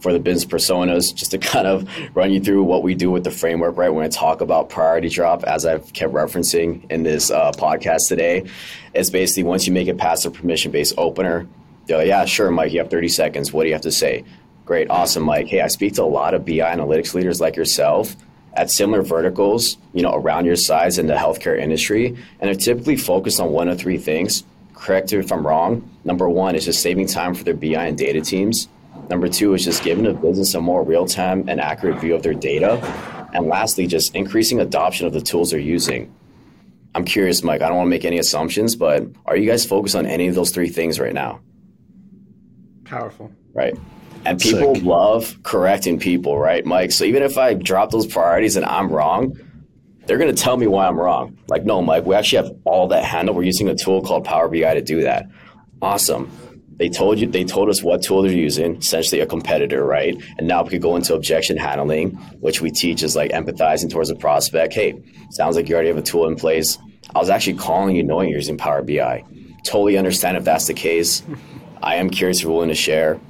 [0.00, 3.24] For the business personas just to kind of run you through what we do with
[3.24, 3.88] the framework right?
[3.88, 8.44] When i talk about priority drop as i've kept referencing in this uh, podcast today.
[8.94, 11.48] It's basically once you make it past the permission based opener
[11.88, 13.52] they're like, yeah, sure, Mike, you have 30 seconds.
[13.52, 14.22] What do you have to say?
[14.66, 15.46] Great, awesome, Mike.
[15.46, 18.14] Hey, I speak to a lot of BI analytics leaders like yourself
[18.52, 22.96] at similar verticals, you know, around your size in the healthcare industry, and they're typically
[22.96, 24.44] focused on one of three things.
[24.74, 25.90] Correct me if I'm wrong.
[26.04, 28.68] Number one is just saving time for their BI and data teams.
[29.08, 32.22] Number two is just giving the business a more real time and accurate view of
[32.22, 32.76] their data.
[33.32, 36.12] And lastly, just increasing adoption of the tools they're using.
[36.94, 37.62] I'm curious, Mike.
[37.62, 40.34] I don't want to make any assumptions, but are you guys focused on any of
[40.34, 41.40] those three things right now?
[42.88, 43.30] Powerful.
[43.54, 43.76] Right.
[44.24, 44.84] And people Sick.
[44.84, 46.90] love correcting people, right, Mike?
[46.90, 49.38] So even if I drop those priorities and I'm wrong,
[50.06, 51.38] they're going to tell me why I'm wrong.
[51.48, 53.36] Like, no, Mike, we actually have all that handled.
[53.36, 55.26] We're using a tool called Power BI to do that.
[55.82, 56.30] Awesome.
[56.76, 60.16] They told you, they told us what tool they're using, essentially a competitor, right?
[60.38, 64.10] And now we could go into objection handling, which we teach is like empathizing towards
[64.10, 64.72] a prospect.
[64.72, 64.94] Hey,
[65.30, 66.78] sounds like you already have a tool in place.
[67.14, 69.24] I was actually calling you knowing you're using Power BI.
[69.64, 71.22] Totally understand if that's the case.
[71.82, 73.20] I am curious if you're willing to share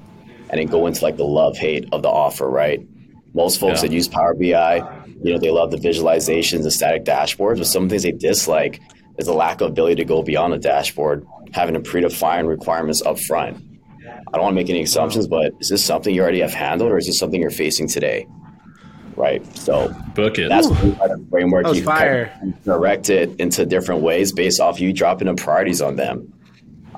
[0.50, 2.86] and then go into like the love hate of the offer, right?
[3.34, 3.88] Most folks yeah.
[3.88, 4.76] that use Power BI,
[5.22, 8.80] you know, they love the visualizations, the static dashboards, but some things they dislike
[9.18, 13.18] is the lack of ability to go beyond the dashboard, having to predefine requirements up
[13.18, 13.62] front.
[14.06, 16.90] I don't want to make any assumptions, but is this something you already have handled
[16.90, 18.26] or is this something you're facing today?
[19.16, 19.44] Right.
[19.56, 20.48] So book it.
[20.48, 22.32] That's the framework you fire.
[22.38, 26.32] can direct it into different ways based off you dropping the priorities on them.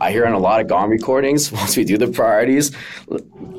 [0.00, 2.74] I hear on a lot of Gong recordings, once we do the priorities,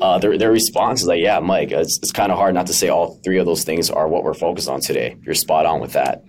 [0.00, 2.74] uh, their, their response is like, yeah, Mike, it's, it's kind of hard not to
[2.74, 5.16] say all three of those things are what we're focused on today.
[5.22, 6.24] You're spot on with that.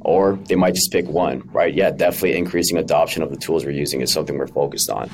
[0.00, 1.74] Or they might just pick one, right?
[1.74, 5.10] Yeah, definitely increasing adoption of the tools we're using is something we're focused on.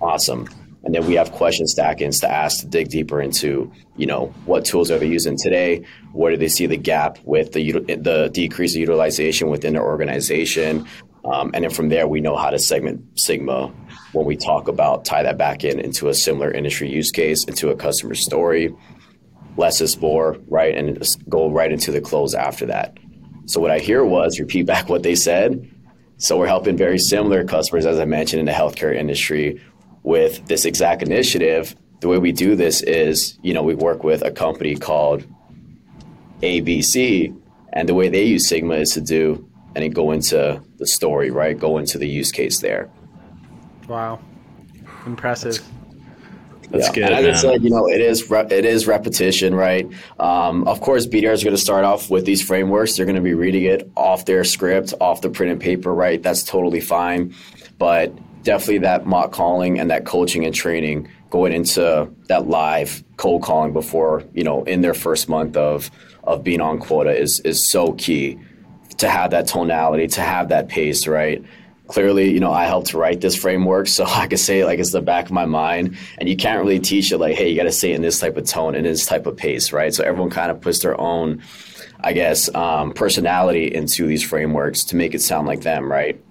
[0.00, 0.48] Awesome.
[0.84, 4.64] And then we have question stack-ins to ask to dig deeper into, you know, what
[4.64, 5.84] tools are they using today?
[6.12, 10.86] Where do they see the gap with the the decrease of utilization within their organization?
[11.24, 13.72] Um, and then from there, we know how to segment Sigma
[14.12, 17.70] when we talk about tie that back in into a similar industry use case, into
[17.70, 18.74] a customer story,
[19.56, 20.74] less is more, right?
[20.74, 22.96] And go right into the close after that.
[23.46, 25.68] So what I hear was repeat back what they said.
[26.18, 29.60] So we're helping very similar customers, as I mentioned, in the healthcare industry
[30.02, 31.76] with this exact initiative.
[32.00, 35.24] The way we do this is, you know, we work with a company called
[36.42, 37.36] ABC,
[37.72, 41.30] and the way they use Sigma is to do and then go into the story,
[41.30, 41.58] right?
[41.58, 42.90] Go into the use case there.
[43.88, 44.20] Wow,
[45.06, 45.62] impressive.
[46.70, 46.92] That's yeah.
[46.92, 47.02] good.
[47.04, 47.34] And as man.
[47.34, 49.88] I said, you know, it is re- it is repetition, right?
[50.18, 52.96] Um, of course, BDR is going to start off with these frameworks.
[52.96, 56.22] They're going to be reading it off their script, off the printed paper, right?
[56.22, 57.34] That's totally fine.
[57.78, 63.42] But definitely that mock calling and that coaching and training going into that live cold
[63.42, 65.90] calling before you know in their first month of
[66.24, 68.38] of being on quota is is so key
[68.96, 71.44] to have that tonality, to have that pace, right?
[71.88, 74.92] clearly, you know, I helped write this framework, so I could say it like it's
[74.92, 75.96] the back of my mind.
[76.18, 78.20] And you can't really teach it like, hey, you got to say it in this
[78.20, 79.92] type of tone and this type of pace, right?
[79.92, 81.42] So everyone kind of puts their own,
[82.00, 86.22] I guess, um, personality into these frameworks to make it sound like them, right?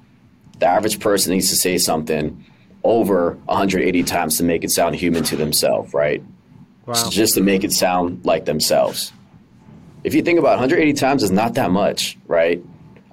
[0.59, 2.45] The average person needs to say something
[2.83, 6.23] over 180 times to make it sound human to themselves, right?
[6.85, 6.93] Wow.
[6.93, 9.11] So just to make it sound like themselves.
[10.07, 12.63] If you think about it, 180 times is not that much, right?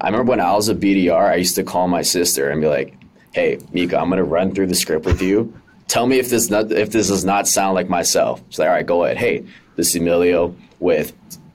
[0.01, 2.69] I remember when I was a BDR, I used to call my sister and be
[2.69, 2.95] like,
[3.33, 5.53] "Hey, Mika, I'm gonna run through the script with you.
[5.89, 8.75] Tell me if this not, if this does not sound like myself." She's like, "All
[8.75, 9.17] right, go ahead.
[9.17, 9.43] Hey,
[9.75, 11.13] this is Emilio with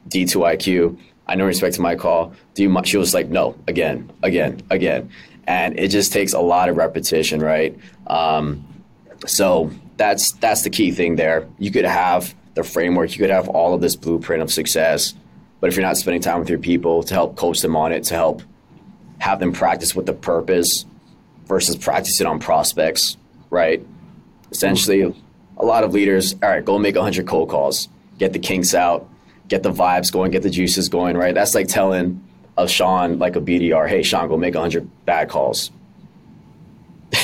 [0.09, 0.97] D2IQ.
[1.25, 2.33] I know respect to my call.
[2.53, 5.09] Do you?" She was like, "No, again, again, again,"
[5.47, 7.79] and it just takes a lot of repetition, right?
[8.07, 8.65] Um,
[9.25, 11.47] so that's that's the key thing there.
[11.59, 15.13] You could have the framework, you could have all of this blueprint of success
[15.59, 18.03] but if you're not spending time with your people to help coach them on it,
[18.05, 18.41] to help
[19.19, 20.85] have them practice with the purpose
[21.45, 23.17] versus practice it on prospects,
[23.49, 23.85] right?
[24.51, 25.13] Essentially,
[25.57, 29.09] a lot of leaders, all right, go make 100 cold calls, get the kinks out,
[29.47, 31.35] get the vibes going, get the juices going, right?
[31.35, 32.23] That's like telling
[32.57, 35.71] a Shawn, like a BDR, hey, Shawn, go make 100 bad calls.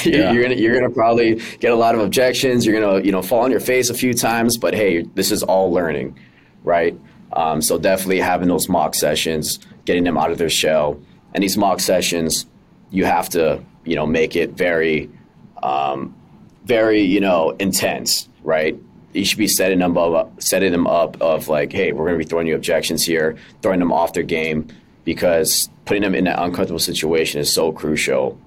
[0.04, 0.32] Yeah.
[0.34, 2.66] you're gonna you're gonna probably get a lot of objections.
[2.66, 5.42] You're gonna you know fall on your face a few times, but hey, this is
[5.42, 6.18] all learning,
[6.64, 6.96] right?
[7.36, 11.00] Um, so definitely having those mock sessions, getting them out of their shell,
[11.34, 12.46] and these mock sessions,
[12.92, 15.10] you have to you know make it very,
[15.62, 16.16] um,
[16.64, 18.78] very you know intense, right?
[19.14, 22.26] You should be setting them up, setting them up of like, hey, we're going to
[22.26, 24.68] be throwing you objections here, throwing them off their game,
[25.06, 28.38] because putting them in that uncomfortable situation is so crucial.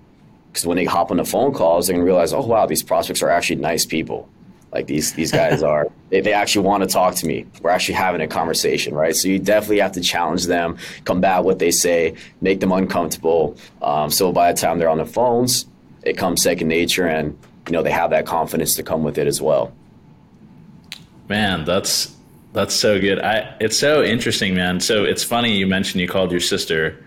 [0.48, 3.22] Because when they hop on the phone calls, going to realize, oh wow, these prospects
[3.22, 4.28] are actually nice people
[4.72, 7.46] like these these guys are they, they actually want to talk to me.
[7.62, 9.14] We're actually having a conversation right?
[9.14, 13.56] So you definitely have to challenge them combat what they say make them uncomfortable.
[13.82, 15.66] Um, so by the time they're on the phones
[16.02, 19.26] it comes second nature and you know they have that confidence to come with it
[19.26, 19.72] as well.
[21.28, 22.14] Man that's
[22.52, 23.20] that's so good.
[23.20, 24.80] I it's so interesting man.
[24.80, 27.04] So it's funny you mentioned you called your sister.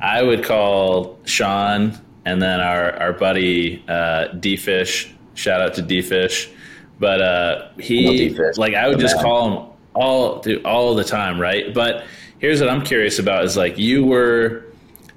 [0.00, 5.12] I would call shawn and then our our buddy uh, d fish.
[5.34, 6.50] Shout out to d fish
[6.98, 11.72] but uh, he like I would just call him all all the time, right?
[11.72, 12.04] But
[12.38, 14.64] here's what I'm curious about is like you were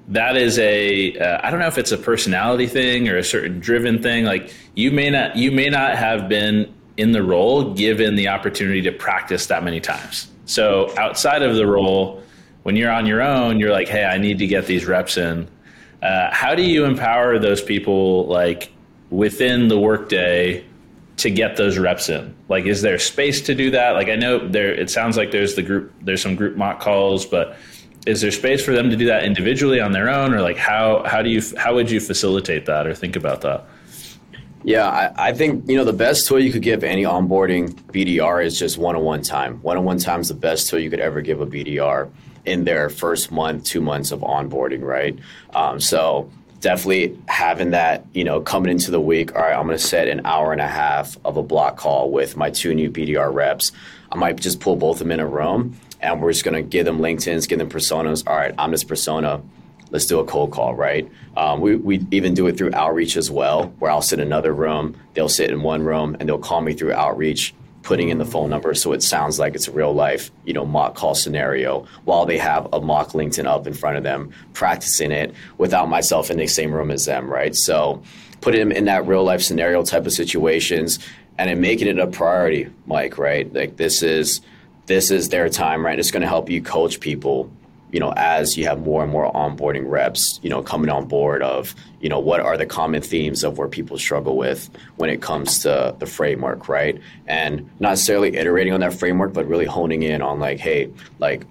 [0.08, 3.60] that is a uh, I don't know if it's a personality thing or a certain
[3.60, 4.24] driven thing.
[4.24, 8.82] Like you may not you may not have been in the role given the opportunity
[8.82, 10.28] to practice that many times.
[10.46, 12.22] So outside of the role
[12.64, 15.48] when you're on your own you're like hey I need to get these reps in.
[16.02, 18.72] Uh, how do you empower those people like
[19.10, 20.64] within the workday
[21.18, 22.34] to get those reps in?
[22.48, 23.92] Like, is there space to do that?
[23.92, 24.72] Like, I know there.
[24.72, 25.92] It sounds like there's the group.
[26.00, 27.56] There's some group mock calls, but
[28.06, 31.02] is there space for them to do that individually on their own, or like how
[31.04, 33.66] how do you how would you facilitate that or think about that?
[34.64, 38.44] Yeah, I, I, think you know the best tool you could give any onboarding BDR
[38.44, 39.62] is just one-on-one time.
[39.62, 42.10] One-on-one time is the best tool you could ever give a BDR
[42.44, 45.16] in their first month, two months of onboarding, right?
[45.54, 49.78] Um, so definitely having that, you know, coming into the week, all right, I'm going
[49.78, 52.90] to set an hour and a half of a block call with my two new
[52.90, 53.72] BDR reps.
[54.10, 56.62] I might just pull both of them in a room and we're just going to
[56.62, 58.26] give them LinkedIn's, give them personas.
[58.26, 59.42] All right, I'm this persona.
[59.90, 61.10] Let's do a cold call, right?
[61.36, 64.52] Um, we, we even do it through outreach as well, where I'll sit in another
[64.52, 67.54] room, they'll sit in one room, and they'll call me through outreach
[67.88, 70.66] putting in the phone number so it sounds like it's a real life, you know,
[70.66, 75.10] mock call scenario while they have a mock LinkedIn up in front of them, practicing
[75.10, 77.56] it without myself in the same room as them, right?
[77.56, 78.02] So
[78.42, 80.98] put them in that real life scenario type of situations
[81.38, 83.50] and then making it a priority, Mike, right?
[83.54, 84.42] Like this is
[84.84, 85.98] this is their time, right?
[85.98, 87.50] It's to help you coach people
[87.92, 91.42] you know, as you have more and more onboarding reps, you know, coming on board
[91.42, 95.22] of, you know, what are the common themes of where people struggle with when it
[95.22, 97.00] comes to the framework, right?
[97.26, 101.46] And not necessarily iterating on that framework, but really honing in on like, hey, like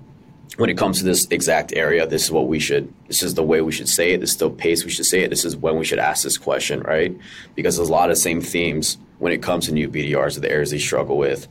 [0.58, 3.44] when it comes to this exact area, this is what we should, this is the
[3.44, 5.56] way we should say it, this is the pace we should say it, this is
[5.56, 7.16] when we should ask this question, right?
[7.56, 10.72] Because there's a lot of same themes when it comes to new BDRs, the areas
[10.72, 11.48] they struggle with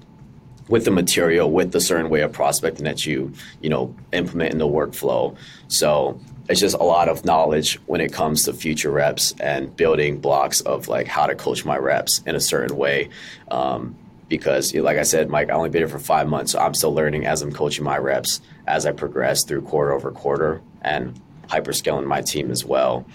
[0.68, 4.58] with the material, with the certain way of prospecting that you, you know, implement in
[4.58, 5.36] the workflow.
[5.68, 10.18] So it's just a lot of knowledge when it comes to future reps and building
[10.18, 13.08] blocks of like how to coach my reps in a certain way.
[13.50, 13.96] Um,
[14.28, 16.92] because, like I said, Mike, I only been here for five months, so I'm still
[16.92, 22.06] learning as I'm coaching my reps as I progress through quarter over quarter and hyperscaling
[22.06, 23.06] my team as well.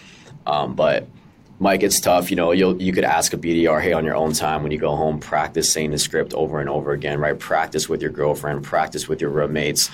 [0.47, 1.07] Um, but
[1.61, 2.31] Mike, it's tough.
[2.31, 4.79] You know, you you could ask a BDR, hey, on your own time when you
[4.79, 7.37] go home, practice saying the script over and over again, right?
[7.37, 9.91] Practice with your girlfriend, practice with your roommates.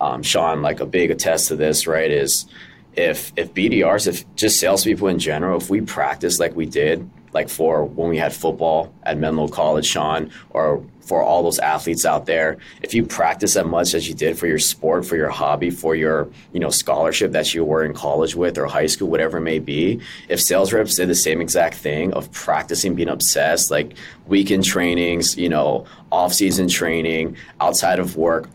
[0.00, 2.10] Um, Shawn, like a big attest to this, right?
[2.10, 2.46] Is
[2.94, 7.50] if if BDRs, if just salespeople in general, if we practice like we did, like
[7.50, 12.26] for when we had football at Menlo College, Shawn, or for all those athletes out
[12.26, 15.70] there, if you practice as much as you did for your sport, for your hobby,
[15.70, 19.38] for your you know scholarship that you were in college with or high school, whatever
[19.38, 23.70] it may be, if sales reps did the same exact thing of practicing, being obsessed,
[23.70, 23.94] like
[24.26, 28.48] weekend trainings, you know, off season training, outside of work,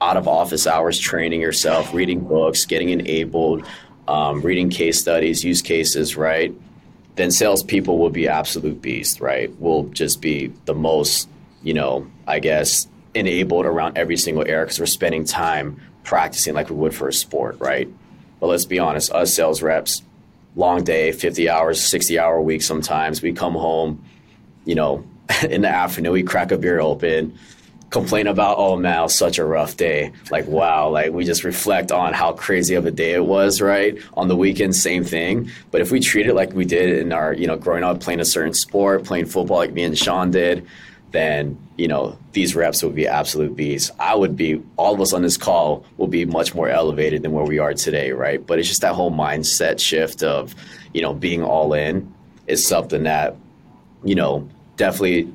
[0.00, 3.66] out of office hours, training yourself, reading books, getting enabled,
[4.06, 6.54] um, reading case studies, use cases, right?
[7.16, 9.50] Then salespeople will be absolute beasts, right?
[9.60, 11.28] Will just be the most
[11.62, 16.70] you know, I guess, enabled around every single area because we're spending time practicing like
[16.70, 17.88] we would for a sport, right?
[18.40, 20.02] But let's be honest, us sales reps,
[20.56, 23.20] long day, 50 hours, 60 hour week sometimes.
[23.22, 24.04] We come home,
[24.64, 25.04] you know,
[25.48, 27.38] in the afternoon, we crack a beer open,
[27.90, 30.12] complain about, oh man, such a rough day.
[30.30, 33.98] Like, wow, like we just reflect on how crazy of a day it was, right?
[34.14, 35.50] On the weekend, same thing.
[35.70, 38.20] But if we treat it like we did in our, you know, growing up playing
[38.20, 40.66] a certain sport, playing football like me and Shawn did,
[41.10, 43.90] then you know these reps would be absolute beasts.
[43.98, 47.32] I would be all of us on this call will be much more elevated than
[47.32, 48.44] where we are today, right?
[48.44, 50.54] But it's just that whole mindset shift of
[50.92, 52.12] you know being all in
[52.46, 53.36] is something that
[54.04, 55.32] you know definitely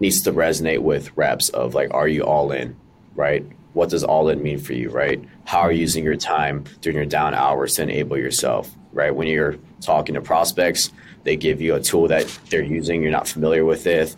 [0.00, 2.76] needs to resonate with reps of like are you all in,
[3.14, 3.44] right?
[3.74, 5.22] What does all in mean for you, right?
[5.44, 9.14] How are you using your time during your down hours to enable yourself, right?
[9.14, 10.90] When you're talking to prospects,
[11.24, 14.14] they give you a tool that they're using, you're not familiar with it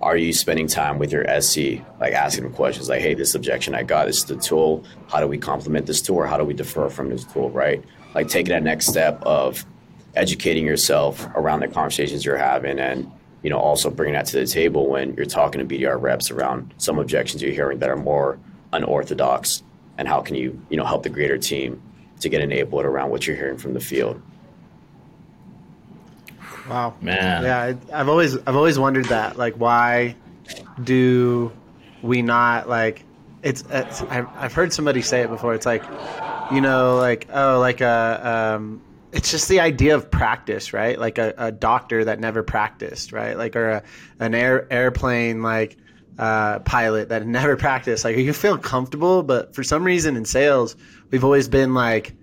[0.00, 3.74] are you spending time with your SC, like asking them questions like, hey, this objection
[3.74, 4.84] I got, this is the tool.
[5.08, 7.84] How do we complement this tool or how do we defer from this tool, right?
[8.14, 9.64] Like taking that next step of
[10.14, 13.10] educating yourself around the conversations you're having and,
[13.42, 16.74] you know, also bringing that to the table when you're talking to BDR reps around
[16.78, 18.38] some objections you're hearing that are more
[18.72, 19.62] unorthodox
[19.96, 21.82] and how can you, you know, help the greater team
[22.20, 24.20] to get enabled around what you're hearing from the field.
[26.68, 27.42] Wow, man.
[27.42, 29.36] Yeah, I've always I've always wondered that.
[29.36, 30.16] Like, why
[30.82, 31.52] do
[32.02, 33.04] we not like?
[33.42, 35.54] It's, it's I've, I've heard somebody say it before.
[35.54, 35.84] It's like,
[36.50, 40.98] you know, like oh, like a um, it's just the idea of practice, right?
[40.98, 43.36] Like a, a doctor that never practiced, right?
[43.36, 43.82] Like or a,
[44.20, 45.76] an air airplane like
[46.18, 48.04] uh, pilot that never practiced.
[48.04, 50.76] Like you feel comfortable, but for some reason in sales,
[51.10, 52.14] we've always been like,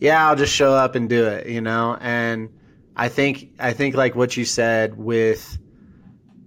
[0.00, 1.96] yeah, I'll just show up and do it, you know.
[2.00, 2.50] And
[2.96, 5.58] I think I think like what you said with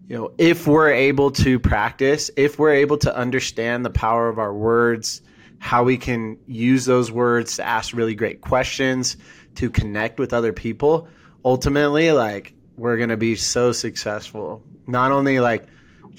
[0.07, 4.39] you know, if we're able to practice, if we're able to understand the power of
[4.39, 5.21] our words,
[5.59, 9.17] how we can use those words to ask really great questions,
[9.55, 11.07] to connect with other people,
[11.45, 15.67] ultimately, like, we're going to be so successful, not only like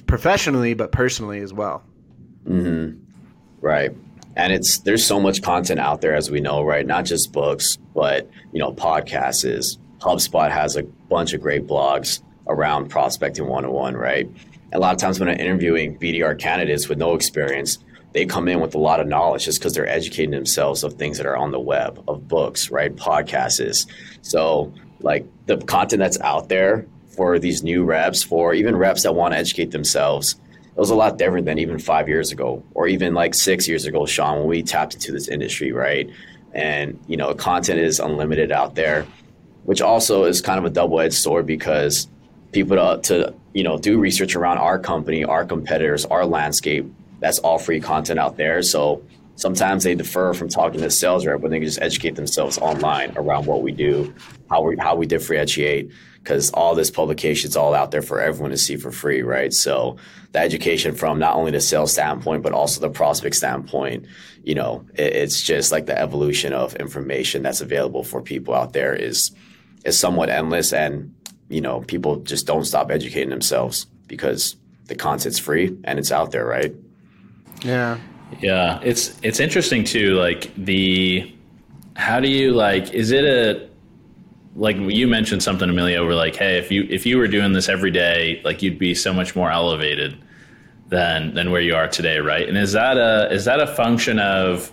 [0.06, 1.82] professionally, but personally as well.
[2.46, 2.96] Mm-hmm.
[3.60, 3.90] Right.
[4.36, 6.86] And it's there's so much content out there as we know, right?
[6.86, 12.88] Not just books, but you know, podcasts HubSpot has a bunch of great blogs around
[12.88, 14.28] prospecting 101, right?
[14.72, 17.78] a lot of times when I'm interviewing BDR candidates with no experience,
[18.12, 21.16] they come in with a lot of knowledge just because they're educating themselves of things
[21.18, 22.94] that are on the web, of books, right?
[22.94, 23.86] Podcasts.
[24.22, 29.14] So, like the content that's out there for these new reps, for even reps that
[29.14, 32.86] want to educate themselves, it was a lot different than even five years ago, or
[32.86, 36.08] even like six years ago, Shawn, when we tapped into this industry, right?
[36.52, 39.06] And you know, content is unlimited out there,
[39.70, 42.08] which also is kind of a double-edged sword because
[42.50, 46.92] people to, to you know do research around our company, our competitors, our landscape.
[47.20, 48.62] That's all free content out there.
[48.62, 49.00] So
[49.36, 53.12] sometimes they defer from talking to sales rep when they can just educate themselves online
[53.16, 54.12] around what we do,
[54.50, 58.50] how we how we differentiate, because all this publication is all out there for everyone
[58.50, 59.52] to see for free, right?
[59.52, 59.98] So
[60.32, 64.06] the education from not only the sales standpoint but also the prospect standpoint,
[64.42, 68.72] you know, it, it's just like the evolution of information that's available for people out
[68.72, 69.30] there is
[69.84, 71.14] is somewhat endless and
[71.48, 74.56] you know, people just don't stop educating themselves because
[74.86, 76.72] the content's free and it's out there, right?
[77.62, 77.98] Yeah.
[78.40, 81.34] Yeah, it's it's interesting too like the
[81.96, 83.68] how do you like is it a
[84.54, 87.68] like you mentioned something Emilio where like hey if you if you were doing this
[87.68, 90.16] every day like you'd be so much more elevated
[90.90, 92.48] than than where you are today, right?
[92.48, 94.70] And is that a is that a function of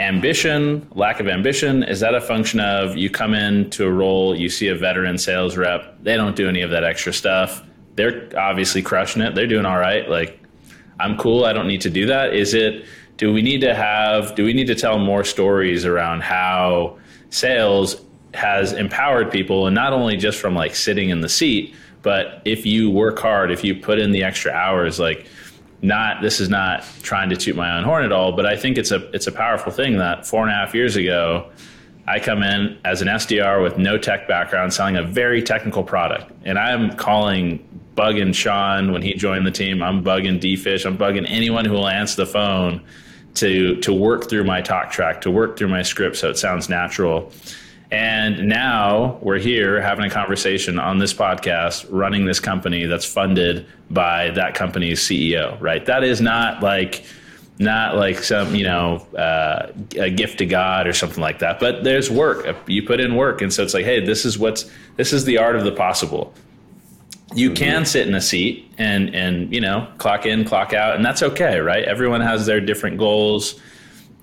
[0.00, 1.82] ambition, lack of ambition?
[1.82, 5.56] Is that a function of you come into a role, you see a veteran sales
[5.56, 7.62] rep, they don't do any of that extra stuff.
[7.96, 9.34] They're obviously crushing it.
[9.34, 10.08] They're doing all right.
[10.08, 10.42] Like,
[10.98, 11.44] I'm cool.
[11.44, 12.34] I don't need to do that.
[12.34, 12.86] Is it,
[13.18, 16.98] do we need to have, do we need to tell more stories around how
[17.28, 22.40] sales has empowered people and not only just from like sitting in the seat, but
[22.46, 25.26] if you work hard, if you put in the extra hours, like,
[25.82, 28.76] not this is not trying to toot my own horn at all, but I think
[28.76, 31.50] it's a it's a powerful thing that four and a half years ago,
[32.06, 36.30] I come in as an SDR with no tech background, selling a very technical product,
[36.44, 39.82] and I'm calling bugging Shawn when he joined the team.
[39.82, 40.84] I'm bugging D-Fish.
[40.84, 42.82] I'm bugging anyone who will answer the phone
[43.34, 46.68] to to work through my talk track, to work through my script, so it sounds
[46.68, 47.32] natural.
[47.90, 53.66] And now we're here having a conversation on this podcast, running this company that's funded
[53.90, 55.84] by that company's CEO, right?
[55.86, 57.04] That is not like
[57.58, 61.58] not like some you know uh, a gift to God or something like that.
[61.58, 62.56] But there's work.
[62.68, 65.38] You put in work, and so it's like, hey, this is what's this is the
[65.38, 66.32] art of the possible.
[67.34, 67.56] You mm-hmm.
[67.56, 71.24] can sit in a seat and and you know clock in, clock out, and that's
[71.24, 71.84] okay, right?
[71.84, 73.60] Everyone has their different goals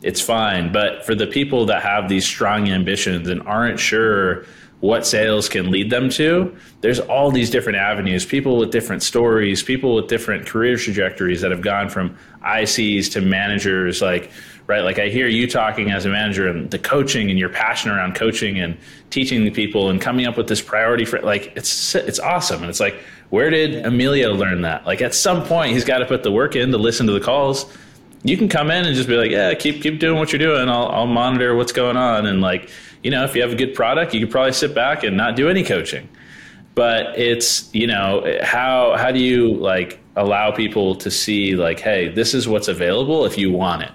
[0.03, 0.71] it's fine.
[0.71, 4.45] But for the people that have these strong ambitions and aren't sure
[4.79, 9.63] what sales can lead them to, there's all these different avenues, people with different stories,
[9.63, 14.31] people with different career trajectories that have gone from ICs to managers like
[14.67, 17.89] right like I hear you talking as a manager and the coaching and your passion
[17.89, 18.77] around coaching and
[19.09, 22.69] teaching the people and coming up with this priority for like it's it's awesome and
[22.69, 24.85] it's like where did Emilio learn that?
[24.85, 27.19] Like at some point he's got to put the work in to listen to the
[27.19, 27.65] calls
[28.27, 30.69] you can come in and just be like, yeah, keep keep doing what you're doing.
[30.69, 32.69] I'll I'll monitor what's going on, and like
[33.01, 35.35] you know, if you have a good product, you could probably sit back and not
[35.37, 36.09] do any coaching.
[36.75, 42.09] But it's you know how how do you like allow people to see like, hey,
[42.09, 43.91] this is what's available if you want it,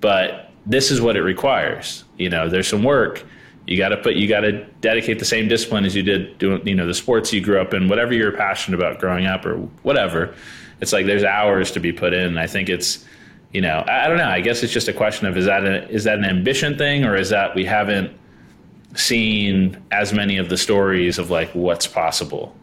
[0.00, 2.04] but this is what it requires.
[2.16, 3.24] You know, there's some work.
[3.66, 6.66] You got to put you got to dedicate the same discipline as you did doing
[6.66, 9.58] you know the sports you grew up in, whatever you're passionate about growing up or
[9.84, 10.34] whatever.
[10.80, 12.36] It's like there's hours to be put in.
[12.36, 13.04] I think it's
[13.52, 14.28] you know, I, don't know.
[14.28, 17.04] I guess it's just a question of is that a, is that an ambition thing
[17.04, 18.16] or is that we haven't
[18.94, 22.56] seen as many of the stories of like what's possible?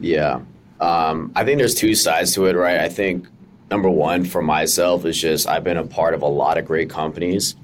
[0.00, 0.40] Yeah.
[0.80, 2.78] Um, I think there's two sides to it, right?
[2.78, 3.26] I think
[3.70, 6.88] number one for myself is just I've been a part of a lot of great
[6.88, 7.56] companies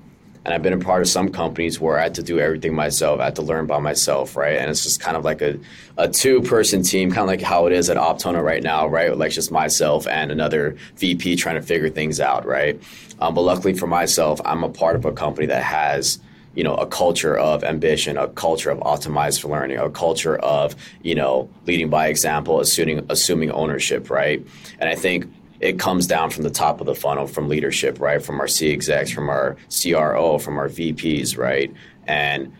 [0.45, 3.21] and I've been a part of some companies where I had to do everything myself.
[3.21, 4.59] I had to learn by myself, right?
[4.59, 5.59] And it's just kind of like a,
[5.97, 9.17] a two person team, kind of like how it is at Optona right now, right?
[9.17, 12.81] Like just myself and another VP trying to figure things out, right?
[13.21, 16.19] Um, but luckily for myself, I'm a part of a company that has
[16.55, 20.77] you know a culture of ambition a culture of optimized for learning a culture of
[21.03, 24.47] you know leading by example assuming assuming ownership right
[24.79, 25.27] and i think
[25.65, 28.23] it comes down from the top of the funnel from leadership, right?
[28.23, 31.73] From our C execs, from our CRO, from our VPs, right?
[32.07, 32.53] And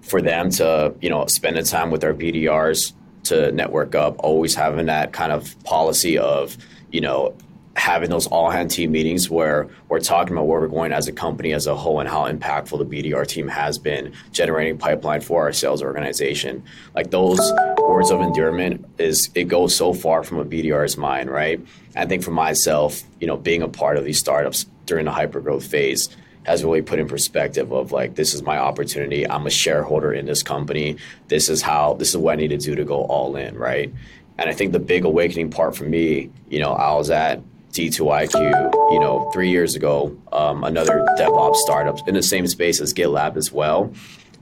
[0.00, 2.94] for them to, you know, spend the time with our BDRs
[3.24, 6.56] to network up, always having that kind of policy of,
[6.90, 7.36] you know,
[7.76, 11.12] having those all hand team meetings where we're talking about where we're going as a
[11.12, 15.42] company as a whole and how impactful the BDR team has been generating pipeline for
[15.42, 16.64] our sales organization.
[16.94, 17.38] Like those
[17.78, 21.60] words of endearment is it goes so far from a BDR's mind, right?
[21.94, 25.40] I think for myself, you know, being a part of these startups during the hyper
[25.40, 26.08] growth phase
[26.44, 29.28] has really put in perspective of like this is my opportunity.
[29.28, 30.96] I'm a shareholder in this company.
[31.28, 33.92] This is how this is what I need to do to go all in, right?
[34.38, 37.42] And I think the big awakening part for me, you know, I was at
[37.76, 42.94] D2IQ, you know, three years ago, um, another DevOps startup in the same space as
[42.94, 43.92] GitLab as well.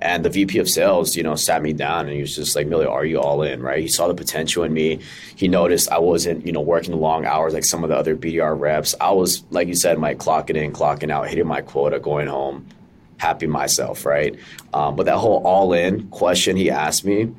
[0.01, 2.67] And the VP of sales, you know, sat me down and he was just like,
[2.67, 3.63] Millie, are you all in?
[3.63, 3.81] Right.
[3.81, 5.01] He saw the potential in me.
[5.35, 8.59] He noticed I wasn't, you know, working long hours like some of the other BDR
[8.59, 8.95] reps.
[9.01, 12.69] I was, like you said, my clocking in, clocking out, hitting my quota, going home,
[13.17, 14.05] happy myself.
[14.05, 14.39] Right.
[14.73, 17.33] Um, but that whole all in question he asked me,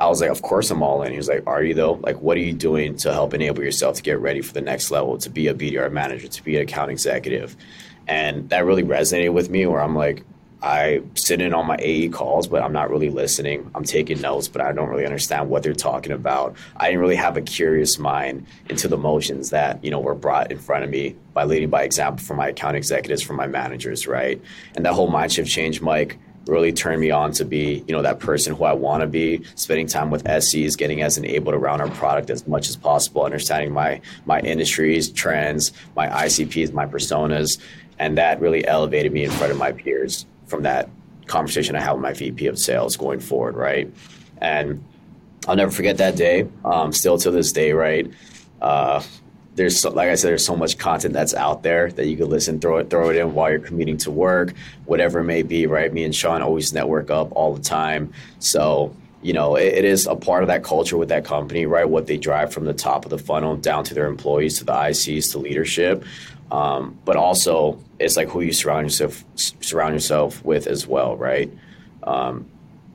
[0.00, 1.12] I was like, of course I'm all in.
[1.12, 2.00] He was like, are you though?
[2.02, 4.90] Like, what are you doing to help enable yourself to get ready for the next
[4.90, 7.54] level, to be a BDR manager, to be an account executive?
[8.08, 10.24] And that really resonated with me where I'm like,
[10.62, 13.70] I sit in on my AE calls, but I'm not really listening.
[13.74, 16.54] I'm taking notes, but I don't really understand what they're talking about.
[16.76, 20.50] I didn't really have a curious mind into the motions that, you know, were brought
[20.52, 24.06] in front of me by leading by example from my account executives, from my managers,
[24.06, 24.40] right?
[24.76, 28.02] And that whole mind shift change, Mike, really turned me on to be, you know,
[28.02, 31.80] that person who I want to be, spending time with SCs, getting as enabled around
[31.80, 37.58] our product as much as possible, understanding my my industries, trends, my ICPs, my personas,
[37.98, 40.88] and that really elevated me in front of my peers from that
[41.26, 43.92] conversation I had with my VP of sales going forward, right?
[44.38, 44.84] And
[45.46, 46.48] I'll never forget that day.
[46.64, 48.10] Um, still to this day, right?
[48.60, 49.02] Uh,
[49.60, 52.28] there's so, like I said, there's so much content that's out there that you could
[52.28, 54.54] listen, throw it, throw it in while you're commuting to work,
[54.86, 55.92] whatever it may be, right?
[55.92, 60.06] Me and Shawn always network up all the time, so you know it, it is
[60.06, 61.86] a part of that culture with that company, right?
[61.86, 64.72] What they drive from the top of the funnel down to their employees, to the
[64.72, 66.04] ICs, to leadership,
[66.50, 71.52] um, but also it's like who you surround yourself surround yourself with as well, right?
[72.04, 72.46] Um,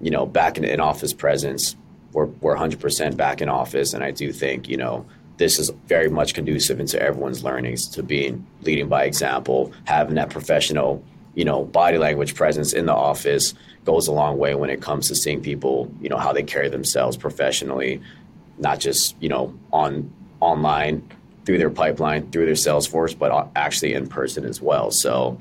[0.02, 1.76] you know, back in in office presence,
[2.12, 5.06] we're we're 100% back in office, and I do think you know
[5.38, 10.30] this is very much conducive into everyone's learnings to being leading by example, having that
[10.30, 14.82] professional, you know, body language presence in the office goes a long way when it
[14.82, 18.02] comes to seeing people, you know, how they carry themselves professionally,
[18.58, 21.08] not just, you know, on online
[21.46, 24.90] through their pipeline, through their Salesforce, but actually in person as well.
[24.90, 25.38] So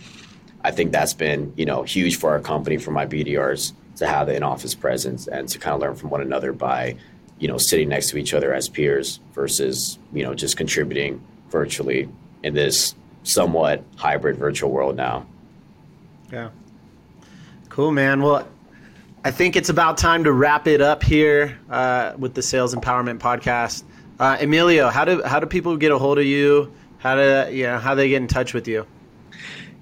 [0.62, 4.26] I think that's been, you know, huge for our company, for my BDRs to have
[4.26, 6.97] the in-office presence and to kind of learn from one another by
[7.39, 12.09] you know, sitting next to each other as peers versus, you know, just contributing virtually
[12.43, 15.26] in this somewhat hybrid virtual world now.
[16.32, 16.51] Yeah.
[17.68, 18.22] Cool, man.
[18.22, 18.47] Well,
[19.24, 23.18] I think it's about time to wrap it up here uh, with the Sales Empowerment
[23.18, 23.82] Podcast.
[24.20, 26.72] Uh, Emilio, how do how do people get a hold of you?
[26.99, 28.87] How do you know how they get in touch with you?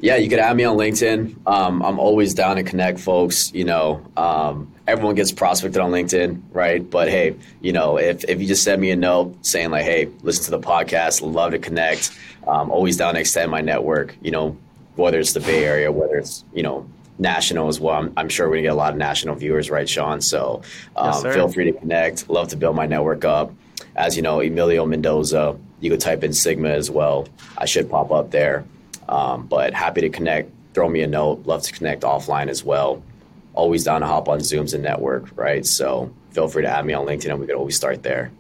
[0.03, 1.47] Yeah, you could add me on LinkedIn.
[1.47, 3.55] Um, I'm always down to connect folks.
[3.55, 6.89] You know, um, everyone gets prospected on LinkedIn, right?
[6.89, 10.09] But hey, you know, if, if you just send me a note saying like, hey,
[10.23, 12.19] listen to the podcast, love to connect.
[12.49, 14.17] Um, always down to extend my network.
[14.23, 14.57] You know,
[14.97, 16.89] whether it's the Bay Area, whether it's you know
[17.21, 17.95] national as well.
[17.95, 20.21] I'm, I'm sure we're gonna get a lot of national viewers, right, Shawn?
[20.21, 20.63] So
[20.97, 22.29] um, yes, feel free to connect.
[22.29, 23.53] Love to build my network up.
[23.95, 25.57] As you know, Emilio Mendoza.
[25.81, 27.27] You could type in Sigma as well.
[27.59, 28.65] I should pop up there.
[29.09, 30.51] Um, but happy to connect.
[30.75, 31.47] Throw me a note.
[31.47, 33.03] Love to connect offline as well.
[33.55, 35.65] Always down to hop on Zooms and network, right?
[35.67, 38.31] So feel free to add me on LinkedIn and we could always start there.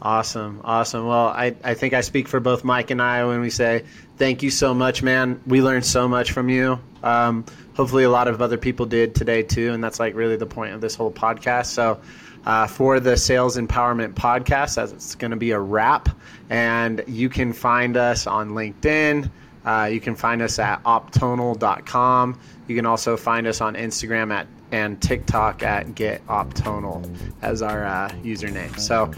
[0.00, 0.60] Awesome.
[0.64, 1.06] Awesome.
[1.06, 3.84] Well, I, I think I speak for both Mike and I when we say
[4.16, 5.40] thank you so much, man.
[5.46, 6.78] We learned so much from you.
[7.02, 7.44] Um,
[7.74, 9.72] hopefully, a lot of other people did today too.
[9.72, 11.66] And that's like really the point of this whole podcast.
[11.66, 12.00] So,
[12.46, 16.08] uh, for the Sales Empowerment Podcast, that's going to be a wrap.
[16.48, 19.30] And you can find us on LinkedIn.
[19.68, 22.40] Uh, you can find us at optonal.com.
[22.68, 27.08] You can also find us on Instagram at and TikTok at getoptonal
[27.42, 28.78] as our uh, username.
[28.78, 29.12] So,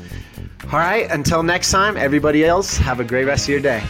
[0.73, 3.83] all right, until next time, everybody else, have a great rest of your day.